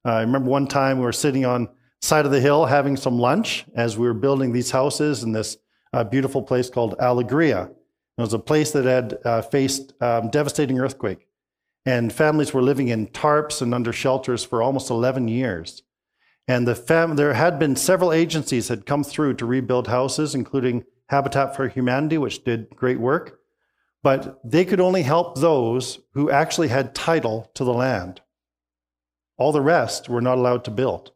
Uh, 0.06 0.14
I 0.14 0.22
remember 0.22 0.50
one 0.50 0.68
time 0.68 1.00
we 1.00 1.06
were 1.06 1.12
sitting 1.12 1.46
on 1.46 1.70
side 2.02 2.26
of 2.26 2.32
the 2.32 2.40
hill 2.40 2.66
having 2.66 2.96
some 2.96 3.20
lunch 3.20 3.66
as 3.76 3.98
we 3.98 4.08
were 4.08 4.14
building 4.14 4.52
these 4.52 4.72
houses 4.72 5.24
in 5.24 5.32
this 5.32 5.58
uh, 5.94 6.04
beautiful 6.04 6.42
place 6.42 6.70
called 6.70 6.96
Alegria. 7.00 7.70
It 8.18 8.22
was 8.22 8.34
a 8.34 8.40
place 8.40 8.72
that 8.72 8.86
had 8.86 9.18
uh, 9.26 9.42
faced 9.42 9.94
um, 10.02 10.30
devastating 10.30 10.80
earthquake, 10.80 11.28
and 11.86 12.12
families 12.12 12.54
were 12.54 12.62
living 12.62 12.88
in 12.88 13.08
tarps 13.08 13.62
and 13.62 13.74
under 13.74 13.92
shelters 13.92 14.44
for 14.44 14.62
almost 14.62 14.90
11 14.90 15.28
years. 15.28 15.84
And 16.48 16.68
the 16.68 16.76
fam- 16.76 17.16
there 17.16 17.34
had 17.34 17.60
been 17.60 17.76
several 17.76 18.14
agencies 18.14 18.70
had 18.70 18.86
come 18.86 19.04
through 19.04 19.36
to 19.36 19.46
rebuild 19.46 19.88
houses, 19.88 20.34
including 20.34 20.86
Habitat 21.10 21.56
for 21.56 21.68
Humanity, 21.68 22.18
which 22.18 22.44
did 22.44 22.76
great 22.76 23.00
work. 23.00 23.40
But 24.02 24.40
they 24.44 24.64
could 24.64 24.80
only 24.80 25.02
help 25.02 25.38
those 25.38 26.00
who 26.14 26.32
actually 26.32 26.70
had 26.70 26.96
title 26.96 27.52
to 27.56 27.64
the 27.64 27.74
land. 27.74 28.22
All 29.38 29.52
the 29.52 29.62
rest 29.62 30.08
were 30.08 30.22
not 30.22 30.38
allowed 30.38 30.64
to 30.66 30.72
build. 30.72 31.12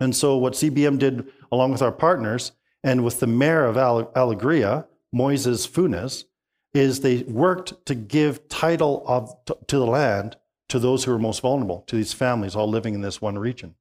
And 0.00 0.14
so, 0.14 0.36
what 0.36 0.54
CBM 0.54 0.98
did, 0.98 1.30
along 1.52 1.72
with 1.72 1.82
our 1.82 1.92
partners 1.92 2.52
and 2.82 3.04
with 3.04 3.20
the 3.20 3.26
mayor 3.26 3.64
of 3.64 3.76
Alegria, 3.76 4.86
Moises 5.14 5.68
Funes, 5.68 6.24
is 6.72 7.00
they 7.00 7.22
worked 7.24 7.84
to 7.86 7.94
give 7.94 8.48
title 8.48 9.04
of, 9.06 9.34
to 9.66 9.78
the 9.78 9.86
land 9.86 10.36
to 10.68 10.78
those 10.78 11.04
who 11.04 11.10
were 11.10 11.18
most 11.18 11.40
vulnerable, 11.40 11.82
to 11.88 11.96
these 11.96 12.12
families 12.12 12.54
all 12.54 12.68
living 12.68 12.94
in 12.94 13.00
this 13.00 13.20
one 13.20 13.38
region. 13.38 13.74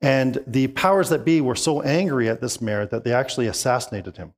And 0.00 0.42
the 0.46 0.68
powers 0.68 1.08
that 1.08 1.24
be 1.24 1.40
were 1.40 1.56
so 1.56 1.82
angry 1.82 2.28
at 2.28 2.40
this 2.40 2.60
mayor 2.60 2.86
that 2.86 3.04
they 3.04 3.12
actually 3.12 3.48
assassinated 3.48 4.16
him 4.16 4.34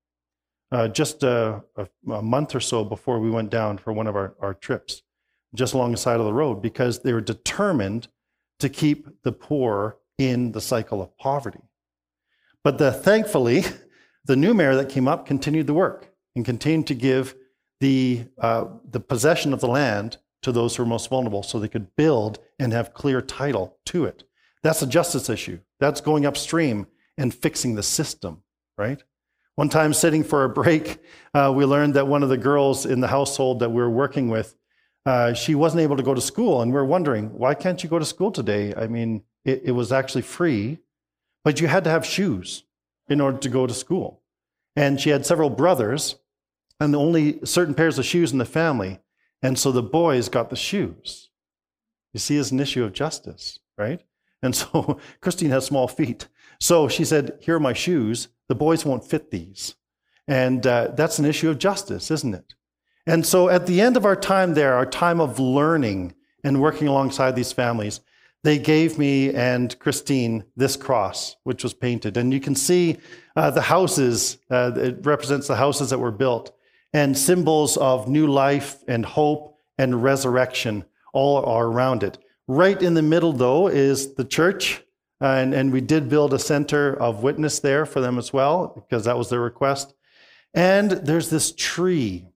uh, 0.73 0.88
just 0.88 1.23
a, 1.23 1.62
a, 1.77 1.88
a, 2.12 2.23
month 2.23 2.55
or 2.55 2.61
so 2.61 2.85
before 2.85 3.18
we 3.18 3.31
went 3.31 3.51
down 3.51 3.79
for 3.79 3.92
one 3.92 4.07
of 4.07 4.16
our, 4.16 4.35
our 4.40 4.55
trips, 4.55 5.03
just 5.55 5.75
along 5.75 5.90
the 5.90 5.99
side 5.99 6.20
of 6.20 6.27
the 6.27 6.33
road, 6.33 6.62
because 6.62 7.01
they 7.01 7.12
were 7.12 7.20
determined 7.20 8.09
to 8.61 8.68
keep 8.68 9.09
the 9.23 9.33
poor 9.33 9.96
in 10.18 10.53
the 10.53 10.61
cycle 10.61 11.03
of 11.03 11.16
poverty. 11.18 11.61
But 12.62 12.79
the, 12.79 12.92
thankfully, 12.92 13.64
the 14.25 14.37
new 14.37 14.55
mayor 14.55 14.77
that 14.77 14.88
came 14.88 15.09
up 15.09 15.27
continued 15.27 15.66
the 15.66 15.75
work 15.75 16.12
and 16.37 16.44
continued 16.44 16.87
to 16.88 16.94
give 16.94 17.35
the, 17.81 18.27
uh, 18.38 18.66
the 18.88 19.01
possession 19.01 19.53
of 19.53 19.61
the 19.61 19.68
land 19.68 20.18
to 20.42 20.53
those 20.53 20.77
who 20.77 20.83
were 20.83 20.88
most 20.88 21.09
vulnerable 21.11 21.42
so 21.42 21.59
they 21.59 21.68
could 21.68 21.94
build 21.96 22.38
and 22.59 22.73
have 22.73 22.94
clear 22.94 23.20
title 23.20 23.79
to 23.87 24.05
it. 24.05 24.25
That's 24.62 24.83
a 24.83 24.87
justice 24.87 25.29
issue. 25.29 25.61
That's 25.79 26.01
going 26.01 26.27
upstream 26.27 26.87
and 27.16 27.33
fixing 27.33 27.75
the 27.75 27.83
system, 27.83 28.42
right? 28.77 29.03
One 29.57 29.68
time, 29.68 29.92
sitting 29.92 30.25
for 30.25 30.44
a 30.44 30.49
break, 30.49 30.99
uh, 31.35 31.53
we 31.55 31.64
learned 31.64 31.94
that 31.94 32.07
one 32.07 32.23
of 32.23 32.29
the 32.29 32.38
girls 32.38 32.87
in 32.87 33.01
the 33.01 33.09
household 33.09 33.61
that 33.61 33.70
we 33.70 33.83
were 33.83 33.90
working 33.90 34.29
with, 34.29 34.55
uh, 35.07 35.35
she 35.35 35.55
wasn't 35.55 35.83
able 35.83 35.96
to 35.96 36.03
go 36.03 36.14
to 36.14 36.20
school. 36.20 36.62
And 36.62 36.73
we 36.73 36.79
are 36.79 36.85
wondering, 36.85 37.37
why 37.37 37.55
can't 37.55 37.83
you 37.83 37.90
go 37.90 37.99
to 37.99 38.05
school 38.05 38.31
today? 38.31 38.75
I 38.75 38.87
mean, 38.87 39.23
it, 39.44 39.62
it 39.64 39.73
was 39.73 39.92
actually 39.92 40.23
free, 40.23 40.79
but 41.44 41.61
you 41.61 41.66
had 41.66 41.85
to 41.85 41.90
have 41.90 42.07
shoes 42.07 42.64
in 43.09 43.20
order 43.20 43.38
to 43.38 43.49
go 43.49 43.66
to 43.66 43.75
school. 43.75 44.23
And 44.77 45.01
she 45.01 45.11
had 45.11 45.27
several 45.27 45.51
brothers, 45.51 46.16
and 46.79 46.96
only 46.96 47.40
certain 47.44 47.75
pairs 47.75 47.99
of 47.99 48.07
shoes 48.07 48.33
in 48.33 48.38
the 48.38 48.44
family. 48.44 49.01
And 49.42 49.59
so 49.59 49.73
the 49.73 49.83
boys 49.83 50.29
got 50.29 50.49
the 50.49 50.57
shoes. 50.57 51.29
You 52.14 52.20
see, 52.20 52.38
it's 52.38 52.51
an 52.51 52.61
issue 52.61 52.85
of 52.85 52.92
justice, 52.92 53.59
right? 53.77 54.03
And 54.42 54.55
so 54.55 54.98
Christine 55.20 55.50
has 55.50 55.66
small 55.66 55.88
feet. 55.88 56.29
So 56.61 56.88
she 56.88 57.05
said, 57.05 57.38
Here 57.40 57.57
are 57.57 57.61
my 57.61 57.72
shoes. 57.72 58.29
The 58.48 58.55
boys 58.55 58.85
won't 58.85 59.05
fit 59.05 59.31
these. 59.31 59.74
And 60.26 60.66
uh, 60.66 60.88
that's 60.94 61.18
an 61.18 61.24
issue 61.24 61.50
of 61.50 61.59
justice, 61.59 62.11
isn't 62.11 62.35
it? 62.35 62.55
And 63.07 63.26
so 63.26 63.48
at 63.48 63.66
the 63.66 63.81
end 63.81 63.96
of 63.96 64.05
our 64.05 64.16
time 64.16 64.55
there, 64.55 64.74
our 64.74 64.87
time 64.87 65.20
of 65.20 65.38
learning 65.38 66.14
and 66.44 66.61
working 66.61 66.87
alongside 66.87 67.35
these 67.35 67.53
families, 67.53 68.00
they 68.42 68.59
gave 68.59 68.98
me 68.98 69.35
and 69.35 69.79
Christine 69.79 70.44
this 70.57 70.76
cross, 70.76 71.37
which 71.44 71.62
was 71.62 71.74
painted. 71.74 72.16
And 72.16 72.33
you 72.33 72.40
can 72.40 72.55
see 72.55 72.98
uh, 73.37 73.50
the 73.50 73.61
houses, 73.61 74.38
uh, 74.50 74.72
it 74.76 75.05
represents 75.05 75.46
the 75.48 75.57
houses 75.57 75.90
that 75.90 75.98
were 75.98 76.11
built, 76.11 76.57
and 76.92 77.16
symbols 77.16 77.76
of 77.76 78.09
new 78.09 78.26
life 78.26 78.79
and 78.88 79.05
hope 79.05 79.59
and 79.79 80.03
resurrection 80.03 80.85
all 81.12 81.44
are 81.44 81.66
around 81.66 82.03
it. 82.03 82.18
Right 82.51 82.83
in 82.83 82.95
the 82.95 83.03
middle, 83.03 83.33
though, 83.33 83.69
is 83.69 84.15
the 84.15 84.25
church. 84.25 84.83
And, 85.21 85.55
and 85.55 85.73
we 85.73 85.81
did 85.81 86.09
build 86.09 86.35
a 86.35 86.39
center 86.41 87.01
of 87.01 87.23
witness 87.23 87.61
there 87.61 87.87
for 87.87 88.01
them 88.01 88.19
as 88.19 88.33
well, 88.33 88.73
because 88.75 89.05
that 89.05 89.17
was 89.17 89.31
their 89.31 89.39
request. 89.39 89.95
And 90.53 90.91
there's 90.91 91.31
this 91.31 91.53
tree. 91.53 92.27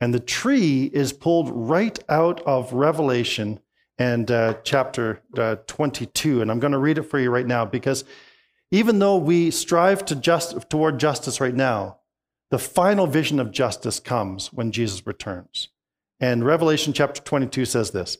And 0.00 0.14
the 0.14 0.18
tree 0.18 0.84
is 0.84 1.12
pulled 1.12 1.50
right 1.50 1.98
out 2.08 2.40
of 2.46 2.72
Revelation 2.72 3.60
and 3.98 4.30
uh, 4.30 4.54
chapter 4.64 5.20
uh, 5.36 5.56
22. 5.66 6.40
And 6.40 6.50
I'm 6.50 6.58
going 6.58 6.72
to 6.72 6.78
read 6.78 6.96
it 6.96 7.02
for 7.02 7.18
you 7.18 7.30
right 7.30 7.46
now 7.46 7.66
because 7.66 8.04
even 8.70 8.98
though 8.98 9.18
we 9.18 9.50
strive 9.50 10.06
to 10.06 10.16
just, 10.16 10.70
toward 10.70 10.98
justice 10.98 11.38
right 11.38 11.54
now, 11.54 11.98
the 12.50 12.58
final 12.58 13.06
vision 13.06 13.38
of 13.38 13.52
justice 13.52 14.00
comes 14.00 14.54
when 14.54 14.72
Jesus 14.72 15.06
returns. 15.06 15.68
And 16.18 16.46
Revelation 16.46 16.94
chapter 16.94 17.20
22 17.20 17.66
says 17.66 17.90
this 17.90 18.16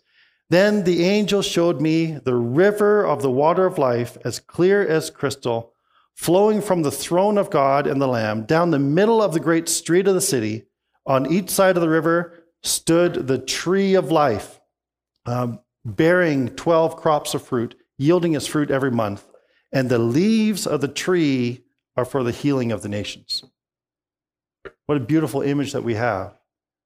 Then 0.51 0.83
the 0.83 1.05
angel 1.05 1.43
showed 1.43 1.81
me 1.81 2.19
the 2.25 2.35
river 2.35 3.07
of 3.07 3.23
the 3.23 3.31
water 3.31 3.67
of 3.67 3.79
life, 3.79 4.19
as 4.25 4.41
clear 4.41 4.87
as 4.87 5.09
crystal, 5.09 5.73
flowing 6.15 6.61
from 6.61 6.83
the 6.83 6.91
throne 6.91 7.39
of 7.39 7.51
God 7.51 7.87
and 7.87 8.03
the 8.03 8.09
Lamb 8.09 8.45
down 8.45 8.71
the 8.71 8.79
middle 8.79 9.23
of 9.23 9.33
the 9.33 9.41
great 9.41 9.69
street 9.69 10.09
of 10.09 10.15
the 10.15 10.21
city. 10.21 10.67
On 11.07 11.33
each 11.33 11.51
side 11.51 11.77
of 11.77 11.81
the 11.81 11.89
river 11.89 12.45
stood 12.63 13.29
the 13.29 13.39
tree 13.39 13.95
of 13.95 14.11
life. 14.11 14.61
Um, 15.25 15.61
bearing 15.85 16.49
12 16.57 16.97
crops 16.97 17.33
of 17.33 17.43
fruit, 17.43 17.77
yielding 17.97 18.35
its 18.35 18.47
fruit 18.47 18.71
every 18.71 18.91
month. 18.91 19.27
And 19.73 19.89
the 19.89 19.99
leaves 19.99 20.67
of 20.67 20.81
the 20.81 20.89
tree 20.89 21.65
are 21.97 22.05
for 22.05 22.25
the 22.25 22.33
healing 22.33 22.73
of 22.73 22.83
the 22.83 22.89
nations. 22.89 23.45
What 24.87 24.99
a 24.99 25.01
beautiful 25.01 25.43
image 25.43 25.73
that 25.73 25.85
we 25.85 25.95
have 25.95 26.37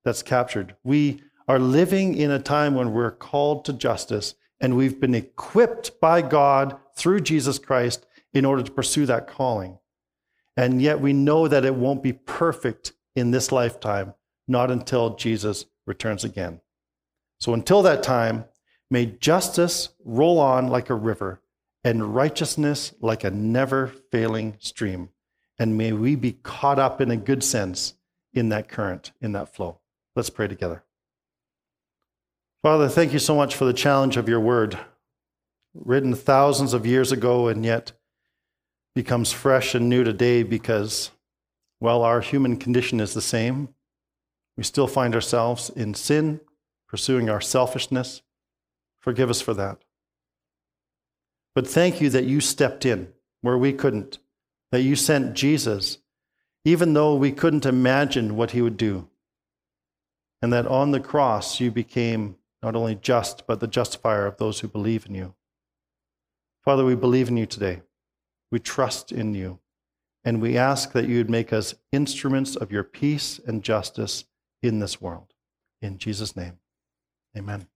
that's 0.04 0.22
captured. 0.22 0.76
We 0.84 1.22
are 1.46 1.58
living 1.58 2.14
in 2.14 2.30
a 2.30 2.38
time 2.38 2.74
when 2.74 2.92
we're 2.92 3.10
called 3.10 3.64
to 3.64 3.72
justice, 3.72 4.34
and 4.60 4.76
we've 4.76 5.00
been 5.00 5.14
equipped 5.14 6.00
by 6.00 6.22
God 6.22 6.76
through 6.96 7.20
Jesus 7.20 7.58
Christ 7.58 8.06
in 8.32 8.44
order 8.44 8.62
to 8.62 8.72
pursue 8.72 9.06
that 9.06 9.26
calling. 9.26 9.78
And 10.56 10.80
yet 10.80 11.00
we 11.00 11.12
know 11.12 11.48
that 11.48 11.64
it 11.64 11.74
won't 11.74 12.02
be 12.02 12.12
perfect 12.12 12.92
in 13.14 13.30
this 13.30 13.52
lifetime, 13.52 14.14
not 14.48 14.70
until 14.70 15.16
Jesus 15.16 15.66
returns 15.86 16.24
again. 16.24 16.60
So 17.40 17.52
until 17.52 17.82
that 17.82 18.02
time, 18.02 18.44
May 18.94 19.06
justice 19.06 19.88
roll 20.04 20.38
on 20.38 20.68
like 20.68 20.88
a 20.88 20.94
river 20.94 21.40
and 21.82 22.14
righteousness 22.14 22.94
like 23.00 23.24
a 23.24 23.30
never 23.30 23.88
failing 24.12 24.54
stream. 24.60 25.08
And 25.58 25.76
may 25.76 25.92
we 25.92 26.14
be 26.14 26.32
caught 26.32 26.78
up 26.78 27.00
in 27.00 27.10
a 27.10 27.16
good 27.16 27.42
sense 27.42 27.94
in 28.32 28.50
that 28.50 28.68
current, 28.68 29.10
in 29.20 29.32
that 29.32 29.54
flow. 29.54 29.80
Let's 30.14 30.30
pray 30.30 30.48
together. 30.48 30.84
Father, 32.64 32.88
thank 32.88 33.12
you 33.12 33.18
so 33.18 33.34
much 33.36 33.54
for 33.54 33.66
the 33.66 33.74
challenge 33.74 34.16
of 34.16 34.26
your 34.26 34.40
word, 34.40 34.78
written 35.74 36.14
thousands 36.14 36.72
of 36.72 36.86
years 36.86 37.12
ago 37.12 37.46
and 37.46 37.62
yet 37.62 37.92
becomes 38.94 39.30
fresh 39.34 39.74
and 39.74 39.86
new 39.86 40.02
today 40.02 40.42
because, 40.42 41.10
while 41.78 42.00
our 42.00 42.22
human 42.22 42.56
condition 42.56 43.00
is 43.00 43.12
the 43.12 43.20
same. 43.20 43.68
We 44.56 44.62
still 44.64 44.86
find 44.86 45.14
ourselves 45.14 45.68
in 45.68 45.92
sin, 45.92 46.40
pursuing 46.88 47.28
our 47.28 47.42
selfishness, 47.42 48.22
Forgive 48.98 49.28
us 49.28 49.42
for 49.42 49.52
that. 49.52 49.84
But 51.54 51.66
thank 51.66 52.00
you 52.00 52.08
that 52.08 52.24
you 52.24 52.40
stepped 52.40 52.86
in 52.86 53.12
where 53.42 53.58
we 53.58 53.74
couldn't, 53.74 54.20
that 54.72 54.80
you 54.80 54.96
sent 54.96 55.34
Jesus, 55.34 55.98
even 56.64 56.94
though 56.94 57.14
we 57.14 57.30
couldn't 57.30 57.66
imagine 57.66 58.36
what 58.36 58.52
he 58.52 58.62
would 58.62 58.78
do. 58.78 59.06
And 60.40 60.50
that 60.54 60.66
on 60.66 60.92
the 60.92 61.00
cross 61.00 61.60
you 61.60 61.70
became 61.70 62.36
not 62.64 62.74
only 62.74 62.94
just, 62.94 63.46
but 63.46 63.60
the 63.60 63.66
justifier 63.66 64.26
of 64.26 64.38
those 64.38 64.60
who 64.60 64.68
believe 64.68 65.04
in 65.04 65.14
you. 65.14 65.34
Father, 66.64 66.82
we 66.82 66.94
believe 66.94 67.28
in 67.28 67.36
you 67.36 67.44
today. 67.44 67.82
We 68.50 68.58
trust 68.58 69.12
in 69.12 69.34
you. 69.34 69.60
And 70.24 70.40
we 70.40 70.56
ask 70.56 70.92
that 70.92 71.06
you 71.06 71.18
would 71.18 71.28
make 71.28 71.52
us 71.52 71.74
instruments 71.92 72.56
of 72.56 72.72
your 72.72 72.82
peace 72.82 73.38
and 73.46 73.62
justice 73.62 74.24
in 74.62 74.78
this 74.78 74.98
world. 74.98 75.34
In 75.82 75.98
Jesus' 75.98 76.34
name, 76.34 76.58
amen. 77.36 77.66